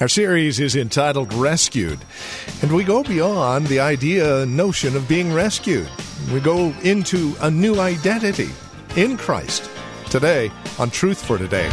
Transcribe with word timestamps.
Our 0.00 0.08
series 0.08 0.58
is 0.58 0.74
entitled 0.74 1.32
Rescued, 1.34 2.00
and 2.62 2.72
we 2.74 2.82
go 2.82 3.04
beyond 3.04 3.68
the 3.68 3.78
idea 3.78 4.44
notion 4.44 4.96
of 4.96 5.08
being 5.08 5.32
rescued. 5.32 5.88
We 6.32 6.40
go 6.40 6.74
into 6.82 7.36
a 7.40 7.48
new 7.48 7.78
identity 7.78 8.48
in 8.96 9.16
Christ. 9.16 9.70
Today 10.10 10.50
on 10.80 10.90
Truth 10.90 11.24
for 11.24 11.38
Today. 11.38 11.70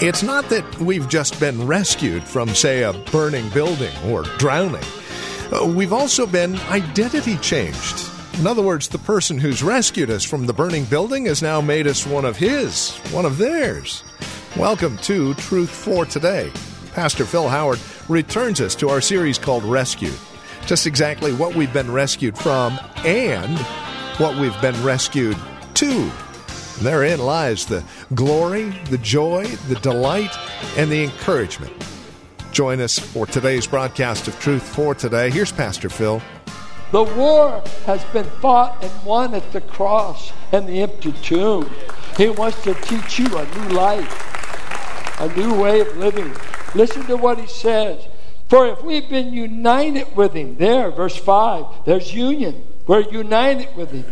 It's 0.00 0.24
not 0.24 0.48
that 0.48 0.78
we've 0.80 1.08
just 1.08 1.38
been 1.38 1.68
rescued 1.68 2.24
from, 2.24 2.48
say, 2.48 2.82
a 2.82 2.92
burning 2.92 3.48
building 3.50 3.96
or 4.06 4.24
drowning. 4.38 4.82
Uh, 5.50 5.64
we've 5.64 5.94
also 5.94 6.26
been 6.26 6.56
identity 6.68 7.38
changed. 7.38 8.06
In 8.38 8.46
other 8.46 8.60
words, 8.60 8.86
the 8.86 8.98
person 8.98 9.38
who's 9.38 9.62
rescued 9.62 10.10
us 10.10 10.22
from 10.22 10.46
the 10.46 10.52
burning 10.52 10.84
building 10.84 11.24
has 11.24 11.40
now 11.40 11.62
made 11.62 11.86
us 11.86 12.06
one 12.06 12.26
of 12.26 12.36
his, 12.36 12.98
one 13.12 13.24
of 13.24 13.38
theirs. 13.38 14.04
Welcome 14.58 14.98
to 14.98 15.32
Truth 15.34 15.70
for 15.70 16.04
Today. 16.04 16.52
Pastor 16.92 17.24
Phil 17.24 17.48
Howard 17.48 17.80
returns 18.10 18.60
us 18.60 18.74
to 18.74 18.90
our 18.90 19.00
series 19.00 19.38
called 19.38 19.64
Rescue. 19.64 20.12
Just 20.66 20.86
exactly 20.86 21.32
what 21.32 21.54
we've 21.54 21.72
been 21.72 21.90
rescued 21.90 22.36
from 22.36 22.78
and 22.98 23.58
what 24.18 24.36
we've 24.36 24.60
been 24.60 24.80
rescued 24.84 25.38
to. 25.74 25.86
And 25.86 26.86
therein 26.86 27.20
lies 27.20 27.64
the 27.64 27.82
glory, 28.14 28.68
the 28.90 28.98
joy, 28.98 29.46
the 29.46 29.76
delight, 29.76 30.36
and 30.76 30.92
the 30.92 31.04
encouragement. 31.04 31.72
Join 32.52 32.80
us 32.80 32.98
for 32.98 33.26
today's 33.26 33.66
broadcast 33.66 34.26
of 34.26 34.38
Truth 34.40 34.62
for 34.62 34.94
Today. 34.94 35.30
Here's 35.30 35.52
Pastor 35.52 35.88
Phil. 35.88 36.22
The 36.90 37.02
war 37.02 37.62
has 37.84 38.02
been 38.06 38.24
fought 38.40 38.82
and 38.82 39.04
won 39.04 39.34
at 39.34 39.52
the 39.52 39.60
cross 39.60 40.32
and 40.50 40.66
the 40.66 40.80
empty 40.80 41.12
tomb. 41.12 41.70
He 42.16 42.30
wants 42.30 42.62
to 42.62 42.74
teach 42.74 43.18
you 43.18 43.26
a 43.36 43.44
new 43.54 43.68
life, 43.68 45.20
a 45.20 45.28
new 45.36 45.54
way 45.54 45.80
of 45.80 45.96
living. 45.98 46.34
Listen 46.74 47.04
to 47.06 47.16
what 47.16 47.38
he 47.38 47.46
says. 47.46 48.02
For 48.48 48.66
if 48.66 48.82
we've 48.82 49.08
been 49.08 49.32
united 49.32 50.16
with 50.16 50.32
him, 50.32 50.56
there, 50.56 50.90
verse 50.90 51.16
5, 51.16 51.84
there's 51.84 52.14
union. 52.14 52.64
We're 52.86 53.00
united 53.00 53.76
with 53.76 53.92
him. 53.92 54.06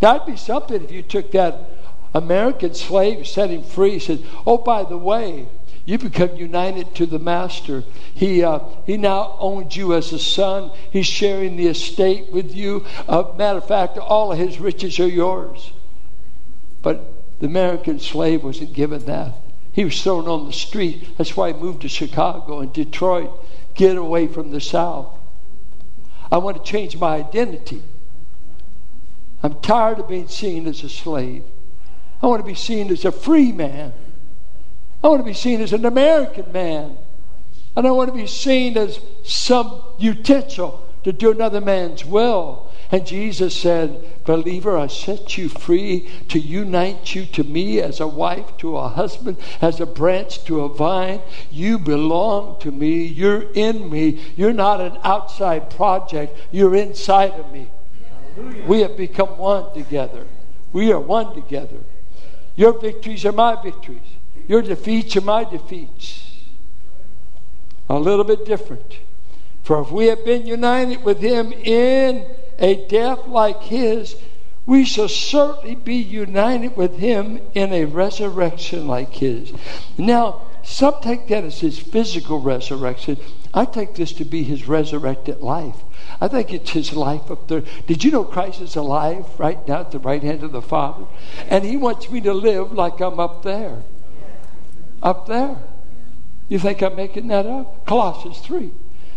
That'd 0.00 0.26
be 0.26 0.36
something 0.36 0.82
if 0.82 0.90
you 0.90 1.02
took 1.02 1.32
that 1.32 1.68
American 2.14 2.74
slave, 2.74 3.26
set 3.28 3.50
him 3.50 3.62
free, 3.62 3.98
said, 3.98 4.24
Oh, 4.46 4.58
by 4.58 4.84
the 4.84 4.96
way, 4.96 5.46
you 5.84 5.98
become 5.98 6.36
united 6.36 6.94
to 6.96 7.06
the 7.06 7.18
master. 7.18 7.84
He, 8.14 8.42
uh, 8.42 8.60
he 8.86 8.96
now 8.96 9.36
owns 9.38 9.76
you 9.76 9.94
as 9.94 10.12
a 10.12 10.18
son. 10.18 10.70
He's 10.90 11.06
sharing 11.06 11.56
the 11.56 11.68
estate 11.68 12.30
with 12.30 12.54
you. 12.54 12.84
Uh, 13.08 13.32
matter 13.36 13.58
of 13.58 13.66
fact, 13.66 13.98
all 13.98 14.32
of 14.32 14.38
his 14.38 14.60
riches 14.60 15.00
are 15.00 15.08
yours. 15.08 15.72
But 16.82 17.40
the 17.40 17.46
American 17.46 17.98
slave 17.98 18.44
wasn't 18.44 18.72
given 18.72 19.06
that. 19.06 19.34
He 19.72 19.84
was 19.84 20.02
thrown 20.02 20.28
on 20.28 20.46
the 20.46 20.52
street. 20.52 21.16
That's 21.16 21.36
why 21.36 21.52
he 21.52 21.58
moved 21.58 21.82
to 21.82 21.88
Chicago 21.88 22.60
and 22.60 22.72
Detroit. 22.72 23.30
Get 23.74 23.96
away 23.96 24.26
from 24.26 24.50
the 24.50 24.60
South. 24.60 25.16
I 26.30 26.38
want 26.38 26.62
to 26.62 26.70
change 26.70 26.96
my 26.96 27.16
identity. 27.16 27.82
I'm 29.42 29.60
tired 29.60 29.98
of 29.98 30.08
being 30.08 30.28
seen 30.28 30.66
as 30.66 30.84
a 30.84 30.88
slave. 30.88 31.44
I 32.22 32.26
want 32.26 32.40
to 32.40 32.46
be 32.46 32.54
seen 32.54 32.90
as 32.90 33.04
a 33.04 33.12
free 33.12 33.52
man. 33.52 33.92
I 35.02 35.08
want 35.08 35.20
to 35.20 35.24
be 35.24 35.34
seen 35.34 35.60
as 35.60 35.72
an 35.72 35.86
American 35.86 36.52
man. 36.52 36.98
I 37.76 37.82
don't 37.82 37.96
want 37.96 38.10
to 38.10 38.16
be 38.16 38.26
seen 38.26 38.76
as 38.76 39.00
some 39.24 39.82
utensil 39.98 40.86
to 41.04 41.12
do 41.12 41.30
another 41.30 41.60
man's 41.60 42.04
will. 42.04 42.70
And 42.92 43.06
Jesus 43.06 43.58
said, 43.58 44.24
Believer, 44.24 44.76
I 44.76 44.88
set 44.88 45.38
you 45.38 45.48
free 45.48 46.08
to 46.28 46.40
unite 46.40 47.14
you 47.14 47.24
to 47.26 47.44
me 47.44 47.80
as 47.80 48.00
a 48.00 48.08
wife 48.08 48.56
to 48.58 48.76
a 48.76 48.88
husband, 48.88 49.36
as 49.62 49.80
a 49.80 49.86
branch 49.86 50.44
to 50.44 50.62
a 50.62 50.68
vine. 50.68 51.22
You 51.52 51.78
belong 51.78 52.60
to 52.60 52.72
me. 52.72 53.04
You're 53.04 53.50
in 53.52 53.88
me. 53.88 54.20
You're 54.36 54.52
not 54.52 54.80
an 54.80 54.98
outside 55.04 55.70
project. 55.70 56.36
You're 56.50 56.74
inside 56.74 57.32
of 57.32 57.52
me. 57.52 57.68
We 58.66 58.80
have 58.80 58.96
become 58.96 59.38
one 59.38 59.72
together. 59.72 60.26
We 60.72 60.92
are 60.92 61.00
one 61.00 61.34
together. 61.34 61.78
Your 62.56 62.78
victories 62.78 63.24
are 63.24 63.32
my 63.32 63.60
victories. 63.62 64.00
Your 64.50 64.62
defeats 64.62 65.16
are 65.16 65.20
my 65.20 65.44
defeats. 65.44 66.28
A 67.88 67.96
little 68.00 68.24
bit 68.24 68.44
different. 68.44 68.98
For 69.62 69.80
if 69.80 69.92
we 69.92 70.06
have 70.06 70.24
been 70.24 70.44
united 70.44 71.04
with 71.04 71.20
him 71.20 71.52
in 71.52 72.26
a 72.58 72.84
death 72.88 73.28
like 73.28 73.62
his, 73.62 74.16
we 74.66 74.84
shall 74.84 75.06
certainly 75.06 75.76
be 75.76 75.94
united 75.94 76.76
with 76.76 76.98
him 76.98 77.40
in 77.54 77.72
a 77.72 77.84
resurrection 77.84 78.88
like 78.88 79.12
his. 79.12 79.52
Now, 79.96 80.42
some 80.64 80.96
take 81.00 81.28
that 81.28 81.44
as 81.44 81.60
his 81.60 81.78
physical 81.78 82.40
resurrection. 82.40 83.18
I 83.54 83.66
take 83.66 83.94
this 83.94 84.12
to 84.14 84.24
be 84.24 84.42
his 84.42 84.66
resurrected 84.66 85.42
life. 85.42 85.76
I 86.20 86.26
think 86.26 86.52
it's 86.52 86.70
his 86.70 86.92
life 86.92 87.30
up 87.30 87.46
there. 87.46 87.62
Did 87.86 88.02
you 88.02 88.10
know 88.10 88.24
Christ 88.24 88.60
is 88.62 88.74
alive 88.74 89.26
right 89.38 89.64
now 89.68 89.82
at 89.82 89.92
the 89.92 90.00
right 90.00 90.24
hand 90.24 90.42
of 90.42 90.50
the 90.50 90.60
Father? 90.60 91.06
And 91.48 91.64
he 91.64 91.76
wants 91.76 92.10
me 92.10 92.20
to 92.22 92.34
live 92.34 92.72
like 92.72 92.98
I'm 92.98 93.20
up 93.20 93.44
there. 93.44 93.84
Up 95.02 95.26
there. 95.26 95.56
You 96.48 96.58
think 96.58 96.82
I'm 96.82 96.96
making 96.96 97.28
that 97.28 97.46
up? 97.46 97.86
Colossians 97.86 98.38
3. 98.40 98.70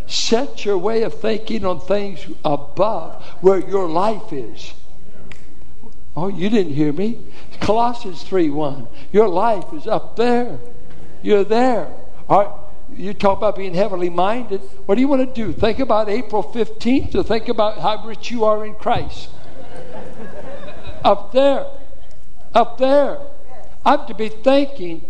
Set 0.05 0.66
your 0.66 0.77
way 0.77 1.03
of 1.03 1.19
thinking 1.19 1.66
on 1.66 1.79
things 1.79 2.25
above 2.44 3.23
where 3.41 3.59
your 3.59 3.88
life 3.88 4.31
is. 4.31 4.73
Oh, 6.16 6.27
you 6.27 6.49
didn't 6.49 6.73
hear 6.73 6.93
me. 6.93 7.19
Colossians 7.59 8.22
3 8.23 8.49
1. 8.49 8.88
Your 9.11 9.27
life 9.27 9.73
is 9.73 9.88
up 9.88 10.16
there. 10.16 10.59
You're 11.22 11.43
there. 11.43 11.91
You 12.95 13.13
talk 13.13 13.38
about 13.38 13.55
being 13.55 13.73
heavenly 13.73 14.09
minded. 14.09 14.61
What 14.85 14.95
do 14.95 15.01
you 15.01 15.07
want 15.07 15.27
to 15.27 15.33
do? 15.33 15.51
Think 15.53 15.79
about 15.79 16.09
April 16.09 16.43
15th 16.43 17.16
or 17.16 17.23
think 17.23 17.49
about 17.49 17.79
how 17.79 18.05
rich 18.05 18.29
you 18.29 18.43
are 18.43 18.66
in 18.66 18.75
Christ? 18.75 19.29
up 21.03 21.31
there. 21.31 21.66
Up 22.53 22.77
there. 22.77 23.19
I'm 23.85 24.05
to 24.07 24.13
be 24.13 24.29
thinking, 24.29 25.03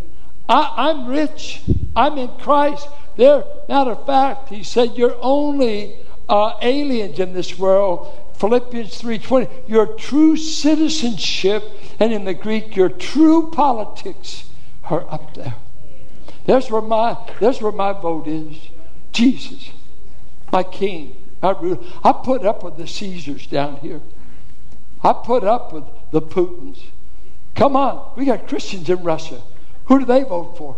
I, 0.47 0.91
am 0.91 1.07
rich. 1.07 1.61
I'm 1.95 2.17
in 2.17 2.29
Christ. 2.39 2.87
There, 3.15 3.43
matter 3.69 3.91
of 3.91 4.05
fact, 4.05 4.49
he 4.49 4.63
said, 4.63 4.95
you're 4.95 5.17
only 5.21 5.95
uh, 6.27 6.53
aliens 6.61 7.19
in 7.19 7.33
this 7.33 7.57
world. 7.57 8.19
Philippians 8.35 9.01
3.20, 9.01 9.69
your 9.69 9.85
true 9.95 10.35
citizenship, 10.35 11.63
and 11.99 12.11
in 12.11 12.25
the 12.25 12.33
Greek, 12.33 12.75
your 12.75 12.89
true 12.89 13.51
politics 13.51 14.45
are 14.89 15.09
up 15.11 15.33
there. 15.35 15.55
That's 16.45 16.69
where 16.69 16.81
my 16.81 17.17
that's 17.39 17.61
where 17.61 17.71
my 17.71 17.93
vote 17.93 18.27
is. 18.27 18.57
Jesus, 19.13 19.69
my 20.51 20.63
King. 20.63 21.15
I, 21.41 21.77
I 22.03 22.11
put 22.11 22.45
up 22.45 22.63
with 22.63 22.77
the 22.77 22.87
Caesars 22.87 23.47
down 23.47 23.77
here. 23.77 24.01
I 25.03 25.13
put 25.13 25.43
up 25.43 25.71
with 25.71 25.83
the 26.11 26.21
Putins. 26.21 26.81
Come 27.55 27.75
on, 27.75 28.13
we 28.17 28.25
got 28.25 28.47
Christians 28.47 28.89
in 28.89 29.03
Russia. 29.03 29.41
Who 29.85 29.99
do 29.99 30.05
they 30.05 30.23
vote 30.23 30.57
for? 30.57 30.77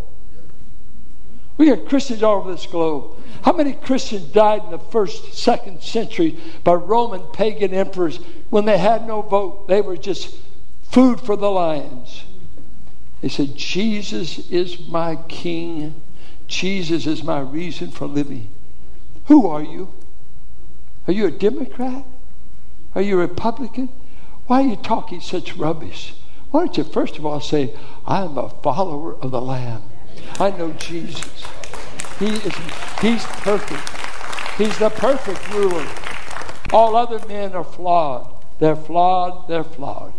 We 1.57 1.68
got 1.68 1.88
Christians 1.88 2.22
all 2.22 2.40
over 2.40 2.52
this 2.52 2.66
globe. 2.66 3.18
How 3.44 3.54
many 3.54 3.74
Christians 3.74 4.25
died 4.25 4.63
in 4.66 4.72
the 4.72 4.80
first, 4.80 5.34
second 5.36 5.81
century 5.81 6.38
by 6.63 6.74
Roman 6.74 7.22
pagan 7.31 7.74
emperors 7.74 8.18
when 8.50 8.66
they 8.66 8.78
had 8.78 9.07
no 9.07 9.22
vote? 9.22 9.68
They 9.68 9.81
were 9.81 9.96
just 9.96 10.36
food 10.84 11.22
for 11.22 11.36
the 11.38 11.50
lions. 11.50 12.24
They 13.22 13.30
said, 13.30 13.56
Jesus 13.56 14.50
is 14.50 14.88
my 14.88 15.16
king. 15.30 16.01
Jesus 16.48 17.08
is 17.08 17.24
my 17.24 17.40
reason 17.40 17.90
for 17.90 18.06
living. 18.06 18.50
Who 19.25 19.48
are 19.48 19.63
you? 19.63 19.94
Are 21.08 21.13
you 21.13 21.28
a 21.28 21.31
Democrat? 21.31 22.04
Are 22.94 23.01
you 23.01 23.16
a 23.16 23.28
Republican? 23.28 23.90
Why 24.48 24.62
are 24.62 24.68
you 24.68 24.75
talking 24.75 25.22
such 25.22 25.56
rubbish? 25.56 26.13
Why 26.56 26.68
don't 26.68 26.78
you 26.78 26.86
first 26.86 27.18
of 27.18 27.25
all 27.25 27.42
say, 27.42 27.75
I 28.06 28.24
am 28.24 28.38
a 28.38 28.48
follower 28.48 29.18
of 29.18 29.31
the 29.31 29.42
Lamb. 29.42 29.81
I 30.40 30.52
know 30.52 30.72
Jesus. 30.72 31.46
He 32.18 32.28
is 32.28 32.56
he's 33.02 33.25
perfect. 33.25 34.57
He's 34.57 34.80
the 34.80 34.90
perfect 34.90 35.54
ruler. 35.54 35.86
All 36.72 36.96
other 36.96 37.19
men 37.28 37.52
are 37.56 37.66
flawed. 37.66 38.34
They're 38.60 38.78
flawed, 38.78 39.50
they're 39.50 39.66
flawed. 39.66 40.13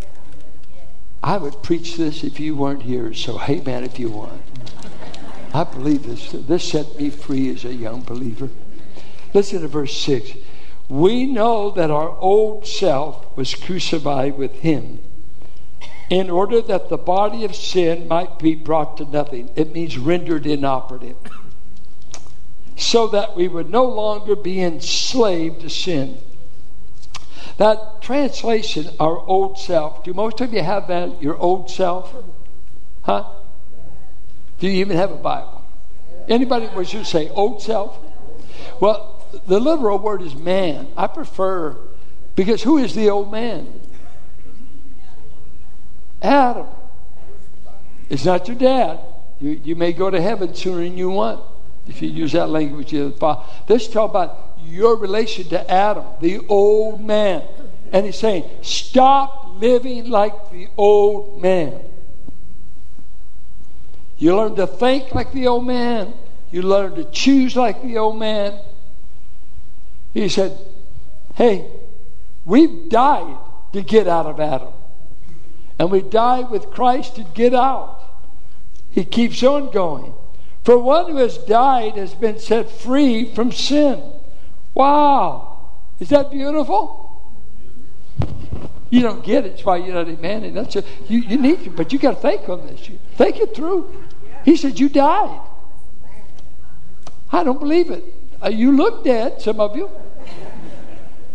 I 1.22 1.38
would 1.38 1.62
preach 1.62 1.96
this 1.96 2.22
if 2.22 2.38
you 2.38 2.54
weren't 2.54 2.82
here, 2.82 3.14
so 3.14 3.38
hey 3.38 3.62
man, 3.62 3.82
if 3.82 3.98
you 3.98 4.10
want. 4.10 4.42
I 5.54 5.64
believe 5.64 6.02
this. 6.02 6.32
This 6.32 6.68
set 6.70 7.00
me 7.00 7.08
free 7.08 7.48
as 7.48 7.64
a 7.64 7.72
young 7.72 8.02
believer. 8.02 8.50
Listen 9.32 9.62
to 9.62 9.68
verse 9.68 9.96
6. 9.96 10.32
We 10.90 11.24
know 11.24 11.70
that 11.70 11.90
our 11.90 12.10
old 12.18 12.66
self 12.66 13.34
was 13.38 13.54
crucified 13.54 14.36
with 14.36 14.52
him 14.56 14.98
in 16.08 16.30
order 16.30 16.60
that 16.62 16.88
the 16.88 16.96
body 16.96 17.44
of 17.44 17.54
sin 17.54 18.06
might 18.06 18.38
be 18.38 18.54
brought 18.54 18.96
to 18.98 19.04
nothing. 19.04 19.50
It 19.56 19.72
means 19.72 19.98
rendered 19.98 20.46
inoperative. 20.46 21.16
So 22.76 23.08
that 23.08 23.34
we 23.34 23.48
would 23.48 23.70
no 23.70 23.84
longer 23.84 24.36
be 24.36 24.62
enslaved 24.62 25.62
to 25.62 25.70
sin. 25.70 26.18
That 27.56 28.02
translation, 28.02 28.90
our 29.00 29.18
old 29.18 29.58
self, 29.58 30.04
do 30.04 30.12
most 30.12 30.40
of 30.40 30.52
you 30.52 30.62
have 30.62 30.88
that, 30.88 31.22
your 31.22 31.36
old 31.36 31.70
self? 31.70 32.14
Huh? 33.02 33.24
Do 34.58 34.68
you 34.68 34.80
even 34.80 34.96
have 34.96 35.10
a 35.10 35.16
Bible? 35.16 35.64
Anybody 36.28 36.68
would 36.74 36.92
you 36.92 37.04
say 37.04 37.30
old 37.30 37.62
self? 37.62 37.98
Well, 38.80 39.24
the 39.46 39.58
literal 39.58 39.98
word 39.98 40.22
is 40.22 40.34
man. 40.34 40.88
I 40.96 41.06
prefer 41.06 41.76
because 42.34 42.62
who 42.62 42.78
is 42.78 42.94
the 42.94 43.10
old 43.10 43.32
man? 43.32 43.80
Adam. 46.26 46.66
It's 48.08 48.24
not 48.24 48.46
your 48.48 48.56
dad. 48.56 49.00
You, 49.40 49.60
you 49.64 49.76
may 49.76 49.92
go 49.92 50.10
to 50.10 50.20
heaven 50.20 50.54
sooner 50.54 50.82
than 50.82 50.96
you 50.96 51.10
want 51.10 51.40
if 51.86 52.02
you 52.02 52.08
use 52.08 52.32
that 52.32 52.48
language. 52.48 52.90
This 53.66 53.88
talk 53.88 54.10
about 54.10 54.58
your 54.64 54.96
relation 54.96 55.48
to 55.48 55.70
Adam, 55.70 56.04
the 56.20 56.40
old 56.48 57.04
man. 57.04 57.42
And 57.92 58.06
he's 58.06 58.18
saying, 58.18 58.44
stop 58.62 59.60
living 59.60 60.10
like 60.10 60.50
the 60.50 60.68
old 60.76 61.40
man. 61.40 61.80
You 64.18 64.36
learn 64.36 64.56
to 64.56 64.66
think 64.66 65.14
like 65.14 65.32
the 65.32 65.46
old 65.46 65.66
man. 65.66 66.14
You 66.50 66.62
learn 66.62 66.94
to 66.94 67.04
choose 67.04 67.56
like 67.56 67.82
the 67.82 67.98
old 67.98 68.18
man. 68.18 68.58
He 70.14 70.28
said, 70.28 70.56
Hey, 71.34 71.70
we've 72.46 72.88
died 72.88 73.36
to 73.74 73.82
get 73.82 74.08
out 74.08 74.24
of 74.24 74.40
Adam. 74.40 74.72
And 75.78 75.90
we 75.90 76.02
die 76.02 76.40
with 76.40 76.70
Christ 76.70 77.16
to 77.16 77.24
get 77.34 77.54
out. 77.54 78.00
He 78.90 79.04
keeps 79.04 79.42
on 79.42 79.70
going. 79.70 80.14
For 80.64 80.78
one 80.78 81.10
who 81.10 81.16
has 81.18 81.38
died 81.38 81.96
has 81.96 82.14
been 82.14 82.38
set 82.38 82.70
free 82.70 83.32
from 83.34 83.52
sin. 83.52 84.02
Wow. 84.74 85.70
Is 86.00 86.08
that 86.08 86.30
beautiful? 86.30 87.06
You 88.90 89.02
don't 89.02 89.24
get 89.24 89.44
it. 89.44 89.50
That's 89.50 89.64
why 89.64 89.76
you're 89.76 89.94
not 89.94 90.08
amen. 90.08 90.54
That's 90.54 90.76
a, 90.76 90.84
you, 91.08 91.18
you 91.18 91.36
need 91.38 91.64
to, 91.64 91.70
but 91.70 91.92
you 91.92 91.98
got 91.98 92.16
to 92.16 92.20
think 92.20 92.48
on 92.48 92.66
this. 92.66 92.88
You, 92.88 92.98
think 93.16 93.36
it 93.36 93.54
through. 93.54 93.92
He 94.44 94.56
said, 94.56 94.78
You 94.78 94.88
died. 94.88 95.40
I 97.32 97.42
don't 97.44 97.58
believe 97.58 97.90
it. 97.90 98.04
Uh, 98.42 98.48
you 98.48 98.76
look 98.76 99.04
dead, 99.04 99.42
some 99.42 99.60
of 99.60 99.76
you. 99.76 99.90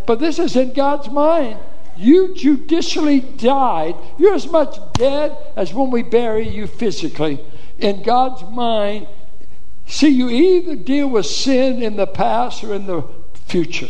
But 0.06 0.20
this 0.20 0.40
is 0.40 0.56
in 0.56 0.74
God's 0.74 1.10
mind. 1.10 1.60
You 1.98 2.34
judicially 2.36 3.20
died. 3.20 3.96
You're 4.18 4.34
as 4.34 4.48
much 4.48 4.78
dead 4.94 5.36
as 5.56 5.74
when 5.74 5.92
we 5.92 6.04
bury 6.04 6.48
you 6.48 6.68
physically. 6.68 7.40
In 7.80 8.04
God's 8.04 8.44
mind, 8.44 9.08
see, 9.86 10.10
you 10.10 10.30
either 10.30 10.76
deal 10.76 11.08
with 11.08 11.26
sin 11.26 11.82
in 11.82 11.96
the 11.96 12.08
past 12.08 12.64
or 12.64 12.74
in 12.74 12.88
the 12.88 13.04
future. 13.46 13.90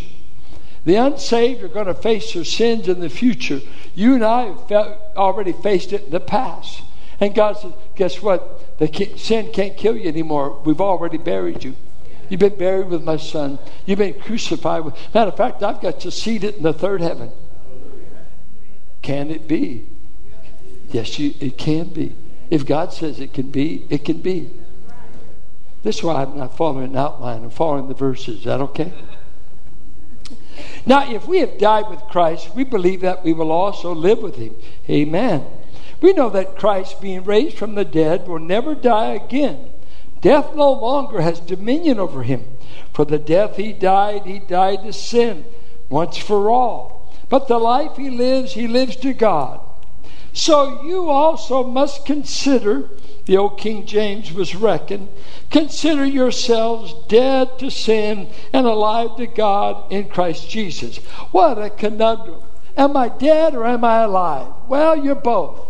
The 0.84 0.96
unsaved 0.96 1.64
are 1.64 1.68
going 1.68 1.88
to 1.88 1.94
face 1.94 2.34
their 2.34 2.44
sins 2.44 2.88
in 2.88 3.00
the 3.00 3.10
future. 3.10 3.62
You 3.94 4.16
and 4.16 4.24
I 4.24 4.46
have 4.46 4.72
already 5.16 5.54
faced 5.54 5.94
it 5.94 6.06
in 6.06 6.10
the 6.10 6.20
past. 6.20 6.82
And 7.20 7.36
God 7.36 7.58
says, 7.60 7.74
guess 7.96 8.22
what? 8.22 8.80
The 8.80 8.88
sin 9.18 9.52
can't 9.54 9.78
kill 9.78 9.96
you 9.96 10.08
anymore. 10.08 10.60
We've 10.66 10.82
already 10.82 11.20
buried 11.20 11.64
you. 11.64 11.76
You've 12.30 12.40
been 12.40 12.58
buried 12.58 12.88
with 12.88 13.04
my 13.04 13.18
son. 13.18 13.60
You've 13.86 14.00
been 14.00 14.20
crucified 14.20 14.86
with. 14.86 14.96
Matter 15.14 15.30
of 15.30 15.38
fact, 15.38 15.62
I've 15.62 15.82
got 15.82 16.04
you 16.04 16.10
seated 16.10 16.56
in 16.56 16.64
the 16.64 16.74
third 16.74 17.02
heaven. 17.02 17.32
Can 19.02 19.32
it 19.32 19.48
be? 19.48 19.88
Yes, 20.92 21.18
you, 21.18 21.34
it 21.40 21.58
can 21.58 21.90
be. 21.90 22.16
If 22.50 22.66
God 22.66 22.94
says 22.94 23.20
it 23.20 23.34
can 23.34 23.50
be, 23.50 23.86
it 23.90 24.04
can 24.04 24.22
be. 24.22 24.52
This 25.84 25.98
is 25.98 26.04
why 26.04 26.22
I'm 26.22 26.38
not 26.38 26.58
following 26.58 26.92
an 26.92 26.96
outline. 26.96 27.44
I'm 27.44 27.50
following 27.50 27.88
the 27.88 27.94
verses. 27.94 28.40
Is 28.40 28.44
that 28.44 28.62
okay? 28.62 28.94
Now, 30.86 31.12
if 31.12 31.28
we 31.28 31.40
have 31.40 31.58
died 31.58 31.90
with 31.90 32.00
Christ, 32.02 32.54
we 32.56 32.64
believe 32.64 33.02
that 33.02 33.24
we 33.24 33.34
will 33.34 33.52
also 33.52 33.94
live 33.94 34.20
with 34.20 34.36
him. 34.36 34.56
Amen. 34.90 35.46
We 36.02 36.14
know 36.14 36.30
that 36.32 36.58
Christ, 36.58 37.02
being 37.02 37.24
raised 37.24 37.58
from 37.58 37.76
the 37.76 37.86
dead, 37.86 38.28
will 38.28 38.40
never 38.40 38.76
die 38.76 39.14
again. 39.14 39.70
Death 40.20 40.56
no 40.56 40.72
longer 40.72 41.22
has 41.22 41.40
dominion 41.40 42.00
over 42.00 42.24
him. 42.24 42.46
For 42.94 43.06
the 43.06 43.20
death 43.20 43.56
he 43.58 43.74
died, 43.74 44.24
he 44.24 44.40
died 44.40 44.84
to 44.84 44.94
sin 44.94 45.46
once 45.90 46.18
for 46.18 46.50
all. 46.50 47.01
But 47.32 47.48
the 47.48 47.58
life 47.58 47.96
he 47.96 48.10
lives, 48.10 48.52
he 48.52 48.68
lives 48.68 48.98
to 48.98 49.14
God. 49.14 49.62
So 50.34 50.84
you 50.84 51.10
also 51.10 51.64
must 51.64 52.06
consider, 52.06 52.90
the 53.26 53.38
old 53.38 53.58
King 53.58 53.86
James 53.86 54.34
was 54.34 54.54
reckoned, 54.54 55.08
consider 55.50 56.06
yourselves 56.06 56.94
dead 57.08 57.58
to 57.60 57.72
sin 57.72 58.28
and 58.52 58.68
alive 58.68 59.16
to 59.16 59.28
God 59.28 59.90
in 59.94 60.10
Christ 60.10 60.50
Jesus. 60.50 60.98
What 61.32 61.58
a 61.58 61.70
conundrum. 61.70 62.42
Am 62.76 62.98
I 62.98 63.08
dead 63.08 63.56
or 63.56 63.66
am 63.66 63.86
I 63.86 64.02
alive? 64.02 64.52
Well, 64.68 64.98
you're 64.98 65.16
both. 65.16 65.68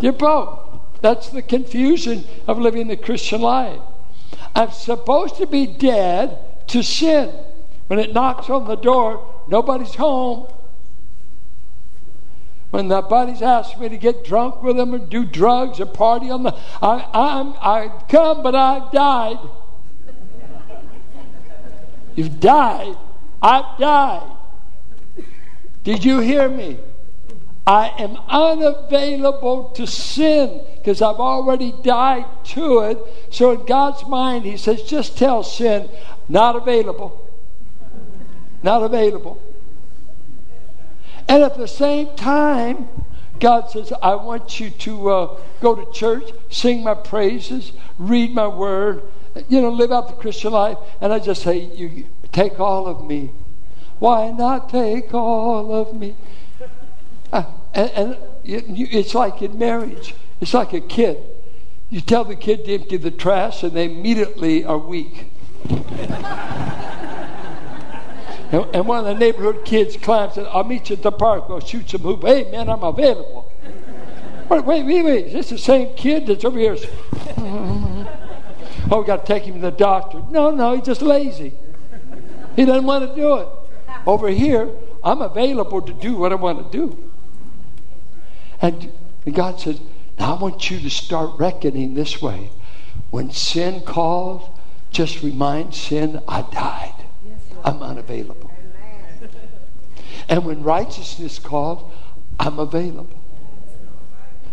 You're 0.00 0.14
both. 0.14 0.80
That's 1.00 1.28
the 1.28 1.42
confusion 1.42 2.24
of 2.48 2.58
living 2.58 2.88
the 2.88 2.96
Christian 2.96 3.40
life. 3.40 3.80
I'm 4.56 4.72
supposed 4.72 5.36
to 5.36 5.46
be 5.46 5.64
dead 5.68 6.38
to 6.68 6.82
sin. 6.82 7.32
When 7.88 7.98
it 7.98 8.12
knocks 8.12 8.48
on 8.48 8.66
the 8.66 8.76
door, 8.76 9.44
nobody's 9.48 9.94
home. 9.94 10.46
When 12.70 12.88
the 12.88 13.00
buddies 13.00 13.40
ask 13.40 13.78
me 13.78 13.88
to 13.88 13.96
get 13.96 14.24
drunk 14.24 14.62
with 14.62 14.76
them 14.76 14.94
or 14.94 14.98
do 14.98 15.24
drugs 15.24 15.80
or 15.80 15.86
party 15.86 16.30
on 16.30 16.42
the, 16.42 16.54
I, 16.82 17.08
I'm, 17.14 17.54
I 17.60 17.90
come, 18.10 18.42
but 18.42 18.54
I've 18.54 18.92
died. 18.92 19.38
You've 22.14 22.40
died. 22.40 22.96
I've 23.40 23.78
died. 23.78 24.30
Did 25.82 26.04
you 26.04 26.20
hear 26.20 26.48
me? 26.48 26.78
I 27.66 27.92
am 27.98 28.18
unavailable 28.28 29.70
to 29.76 29.86
sin 29.86 30.60
because 30.76 31.00
I've 31.00 31.20
already 31.20 31.72
died 31.82 32.26
to 32.44 32.80
it. 32.80 32.98
So 33.30 33.52
in 33.52 33.64
God's 33.64 34.06
mind, 34.06 34.44
He 34.44 34.56
says, 34.58 34.82
just 34.82 35.16
tell 35.16 35.42
sin, 35.42 35.88
not 36.28 36.56
available. 36.56 37.27
Not 38.62 38.82
available. 38.82 39.40
And 41.28 41.42
at 41.42 41.56
the 41.56 41.68
same 41.68 42.16
time, 42.16 42.88
God 43.38 43.70
says, 43.70 43.92
I 44.02 44.14
want 44.14 44.58
you 44.58 44.70
to 44.70 45.10
uh, 45.10 45.40
go 45.60 45.74
to 45.74 45.92
church, 45.92 46.30
sing 46.50 46.82
my 46.82 46.94
praises, 46.94 47.72
read 47.98 48.34
my 48.34 48.48
word, 48.48 49.02
you 49.48 49.60
know, 49.60 49.70
live 49.70 49.92
out 49.92 50.08
the 50.08 50.14
Christian 50.14 50.52
life. 50.52 50.78
And 51.00 51.12
I 51.12 51.18
just 51.18 51.42
say, 51.42 51.58
you 51.58 52.06
take 52.32 52.58
all 52.58 52.86
of 52.86 53.04
me. 53.04 53.30
Why 53.98 54.30
not 54.30 54.70
take 54.70 55.12
all 55.12 55.74
of 55.74 55.94
me? 55.94 56.16
Uh, 57.32 57.44
and, 57.74 57.90
and 57.90 58.16
it's 58.44 59.14
like 59.14 59.42
in 59.42 59.58
marriage, 59.58 60.14
it's 60.40 60.54
like 60.54 60.72
a 60.72 60.80
kid. 60.80 61.18
You 61.90 62.00
tell 62.00 62.24
the 62.24 62.36
kid 62.36 62.64
to 62.64 62.74
empty 62.74 62.96
the 62.96 63.10
trash, 63.10 63.62
and 63.62 63.72
they 63.72 63.86
immediately 63.86 64.64
are 64.64 64.78
weak. 64.78 65.30
And, 68.50 68.66
and, 68.74 68.88
one 68.88 69.00
of 69.00 69.04
the 69.04 69.14
neighborhood 69.14 69.64
kids 69.64 69.96
climbs 69.96 70.38
and 70.38 70.46
I'll 70.46 70.64
meet 70.64 70.88
you 70.88 70.96
at 70.96 71.02
the 71.02 71.12
park. 71.12 71.48
We'll 71.48 71.60
shoot 71.60 71.90
some 71.90 72.00
hoop. 72.00 72.24
Hey, 72.24 72.50
man, 72.50 72.68
I'm 72.70 72.82
available. 72.82 73.52
wait, 74.48 74.64
wait, 74.64 74.84
wait, 74.84 75.02
wait. 75.04 75.26
Is 75.26 75.32
this 75.32 75.50
the 75.50 75.58
same 75.58 75.94
kid 75.94 76.26
that's 76.26 76.44
over 76.44 76.58
here? 76.58 76.76
oh, 77.36 79.00
we 79.00 79.06
got 79.06 79.26
to 79.26 79.32
take 79.32 79.44
him 79.44 79.56
to 79.56 79.60
the 79.60 79.70
doctor. 79.70 80.22
No, 80.30 80.50
no, 80.50 80.74
he's 80.74 80.86
just 80.86 81.02
lazy. 81.02 81.54
He 82.56 82.64
doesn't 82.64 82.84
want 82.84 83.08
to 83.08 83.14
do 83.14 83.36
it. 83.36 83.48
Over 84.06 84.28
here, 84.28 84.70
I'm 85.04 85.20
available 85.20 85.82
to 85.82 85.92
do 85.92 86.16
what 86.16 86.32
I 86.32 86.36
want 86.36 86.72
to 86.72 86.78
do. 86.78 87.10
And, 88.60 88.90
and 89.26 89.34
God 89.34 89.60
says, 89.60 89.80
now 90.18 90.34
I 90.34 90.38
want 90.40 90.70
you 90.70 90.80
to 90.80 90.90
start 90.90 91.38
reckoning 91.38 91.94
this 91.94 92.20
way. 92.20 92.50
When 93.10 93.30
sin 93.30 93.82
calls, 93.82 94.50
just 94.90 95.22
remind 95.22 95.74
sin, 95.74 96.20
I 96.26 96.42
died. 96.42 96.97
I'm 97.68 97.82
unavailable. 97.82 98.50
And 100.26 100.46
when 100.46 100.62
righteousness 100.62 101.38
calls, 101.38 101.92
I'm 102.40 102.58
available. 102.58 103.20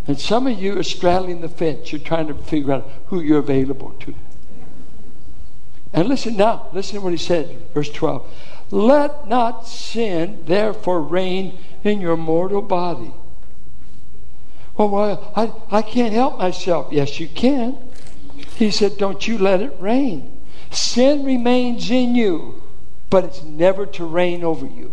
And 0.06 0.20
some 0.20 0.46
of 0.46 0.60
you 0.60 0.78
are 0.78 0.82
straddling 0.82 1.40
the 1.40 1.48
fence. 1.48 1.92
You're 1.92 2.00
trying 2.02 2.26
to 2.28 2.34
figure 2.34 2.74
out 2.74 2.90
who 3.06 3.20
you're 3.20 3.38
available 3.38 3.92
to. 4.00 4.14
And 5.94 6.08
listen 6.08 6.36
now, 6.36 6.68
listen 6.74 6.96
to 6.96 7.00
what 7.00 7.12
he 7.12 7.16
said, 7.16 7.56
verse 7.72 7.90
12. 7.90 8.30
Let 8.70 9.28
not 9.28 9.66
sin 9.66 10.42
therefore 10.44 11.00
reign 11.00 11.58
in 11.84 12.02
your 12.02 12.18
mortal 12.18 12.60
body. 12.60 13.14
Well, 14.76 14.90
well 14.90 15.32
I, 15.34 15.78
I 15.78 15.80
can't 15.80 16.12
help 16.12 16.36
myself. 16.36 16.92
Yes, 16.92 17.18
you 17.18 17.28
can. 17.28 17.78
He 18.56 18.70
said, 18.70 18.98
Don't 18.98 19.26
you 19.26 19.38
let 19.38 19.62
it 19.62 19.74
reign. 19.80 20.38
Sin 20.70 21.24
remains 21.24 21.90
in 21.90 22.14
you, 22.14 22.62
but 23.10 23.24
it's 23.24 23.42
never 23.42 23.86
to 23.86 24.04
reign 24.04 24.42
over 24.44 24.66
you. 24.66 24.92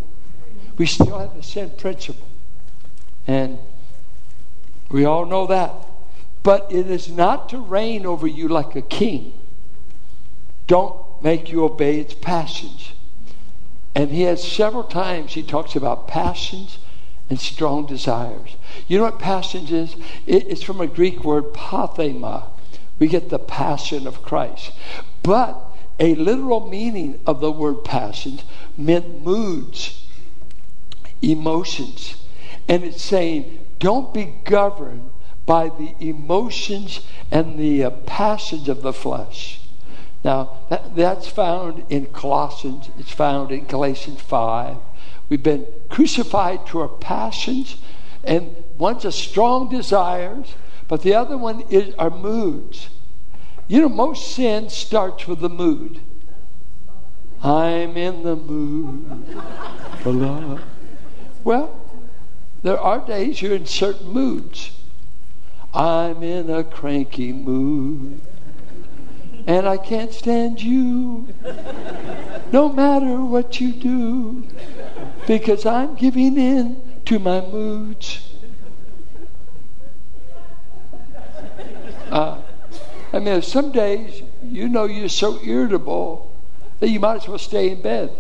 We 0.78 0.86
still 0.86 1.20
have 1.20 1.36
the 1.36 1.44
sin 1.44 1.72
principle. 1.78 2.28
And 3.28 3.60
we 4.90 5.06
all 5.06 5.26
know 5.26 5.48
that. 5.48 5.72
But 6.44 6.72
it 6.72 6.90
is 6.90 7.10
not 7.10 7.50
to 7.50 7.58
reign 7.58 8.06
over 8.06 8.28
you 8.28 8.48
like 8.48 8.76
a 8.76 8.82
king. 8.82 9.34
Don't 10.68 10.96
make 11.22 11.52
you 11.52 11.64
obey 11.64 12.00
its 12.00 12.14
passions. 12.14 12.94
And 13.96 14.12
he 14.12 14.24
has 14.24 14.44
several 14.44 14.84
times 14.84 15.34
he 15.34 15.44
talks 15.44 15.76
about 15.76 16.08
passions 16.08 16.80
and 17.30 17.40
strong 17.40 17.86
desires. 17.86 18.58
You 18.88 18.98
know 18.98 19.06
what 19.06 19.20
passions 19.20 19.72
is? 19.72 19.96
It's 20.26 20.64
from 20.64 20.82
a 20.82 20.88
Greek 20.88 21.24
word 21.24 21.54
pathema. 21.54 22.50
We 23.00 23.08
get 23.08 23.30
the 23.30 23.40
passion 23.40 24.06
of 24.06 24.22
Christ. 24.22 24.72
But 25.22 25.73
a 26.00 26.16
literal 26.16 26.70
meaning 26.70 27.20
of 27.26 27.40
the 27.40 27.52
word 27.52 27.84
passions 27.84 28.44
meant 28.78 29.24
moods, 29.24 30.06
emotions. 31.22 32.16
And 32.68 32.84
it's 32.84 33.04
saying, 33.04 33.60
don't 33.80 34.14
be 34.14 34.36
governed 34.46 35.10
by 35.46 35.70
the 35.70 35.96
emotions 36.00 37.02
and 37.32 37.60
the 37.60 37.84
uh, 37.84 37.90
passions 37.90 38.70
of 38.70 38.82
the 38.82 38.94
flesh. 38.94 39.60
Now, 40.24 40.60
that, 40.70 40.96
that's 40.96 41.28
found 41.28 41.84
in 41.90 42.06
Colossians, 42.08 42.90
it's 42.98 43.12
found 43.12 43.52
in 43.52 43.66
Galatians 43.66 44.22
5. 44.22 44.78
We've 45.30 45.44
been 45.44 45.66
crucified 45.90 46.66
to 46.68 46.80
our 46.80 46.88
passions, 46.88 47.78
and 48.24 48.56
one's 48.78 49.06
a 49.06 49.12
strong 49.12 49.70
desires, 49.70 50.56
but 50.88 51.02
the 51.02 51.14
other 51.14 51.38
one 51.38 51.62
is 51.70 51.94
our 51.96 52.10
moods. 52.10 52.90
You 53.74 53.82
know, 53.82 53.90
most 53.90 54.36
sin 54.36 54.70
starts 54.70 55.28
with 55.28 55.40
the 55.40 55.50
mood. 55.50 56.00
I'm 57.42 57.98
in 57.98 58.22
the 58.22 58.36
mood 58.36 59.26
for 60.02 60.12
love. 60.12 60.62
Well, 61.44 61.82
there 62.62 62.80
are 62.80 63.04
days 63.04 63.42
you're 63.42 63.56
in 63.56 63.66
certain 63.66 64.10
moods. 64.10 64.80
I'm 65.74 66.22
in 66.22 66.52
a 66.52 66.64
cranky 66.64 67.34
mood 67.34 68.22
and 69.48 69.68
I 69.68 69.78
can't 69.78 70.14
stand 70.14 70.62
you 70.62 71.34
no 72.52 72.70
matter 72.70 73.26
what 73.26 73.60
you 73.60 73.72
do 73.72 74.48
because 75.26 75.66
I'm 75.66 75.96
giving 75.96 76.38
in 76.38 76.80
to 77.06 77.18
my 77.18 77.42
moods. 77.42 78.36
Uh, 82.12 82.40
I 83.13 83.13
mean, 83.24 83.42
some 83.42 83.72
days 83.72 84.22
you 84.44 84.70
know 84.70 84.86
you're 84.86 85.10
so 85.10 85.40
irritable 85.44 86.32
that 86.80 86.90
you 86.90 87.00
might 87.00 87.18
as 87.18 87.28
well 87.28 87.38
stay 87.38 87.70
in 87.70 87.82
bed 87.82 88.12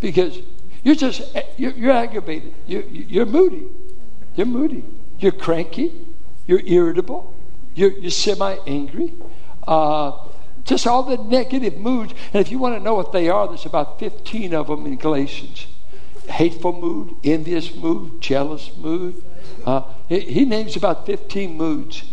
because 0.00 0.38
you're 0.82 0.94
just 0.94 1.22
you're, 1.56 1.72
you're 1.72 1.92
aggravated. 1.92 2.54
You're, 2.66 2.82
you're 2.82 3.26
moody. 3.26 3.66
You're 4.36 4.46
moody. 4.46 4.84
You're 5.18 5.32
cranky. 5.32 6.06
You're 6.46 6.60
irritable. 6.60 7.34
You're, 7.74 7.92
you're 7.92 8.10
semi 8.10 8.56
angry. 8.66 9.14
Uh, 9.66 10.12
just 10.64 10.86
all 10.86 11.02
the 11.02 11.16
negative 11.16 11.76
moods. 11.76 12.14
And 12.32 12.40
if 12.40 12.50
you 12.50 12.58
want 12.58 12.76
to 12.76 12.80
know 12.80 12.94
what 12.94 13.12
they 13.12 13.28
are, 13.28 13.48
there's 13.48 13.66
about 13.66 13.98
15 13.98 14.54
of 14.54 14.68
them 14.68 14.86
in 14.86 14.96
Galatians 14.96 15.66
hateful 16.28 16.72
mood, 16.72 17.14
envious 17.24 17.74
mood, 17.74 18.20
jealous 18.20 18.70
mood. 18.76 19.22
Uh, 19.64 19.82
he, 20.08 20.20
he 20.20 20.44
names 20.44 20.76
about 20.76 21.06
15 21.06 21.56
moods. 21.56 22.04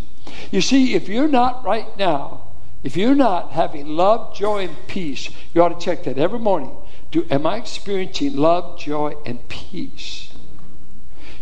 You 0.51 0.62
see, 0.62 0.94
if 0.94 1.08
you're 1.08 1.27
not 1.27 1.63
right 1.65 1.88
now, 1.98 2.42
if 2.84 2.96
you're 2.96 3.15
not 3.15 3.51
having 3.51 3.88
love, 3.88 4.36
joy, 4.36 4.68
and 4.68 4.88
peace, 4.88 5.30
you 5.54 5.63
ought 5.63 5.80
to 5.80 5.84
check 5.84 6.04
that 6.04 6.18
every 6.18 6.39
morning. 6.39 6.72
Do, 7.12 7.25
am 7.32 7.48
I 7.48 7.58
experiencing 7.58 8.36
love, 8.36 8.80
joy, 8.80 9.15
and 9.25 9.48
peace? 9.48 10.34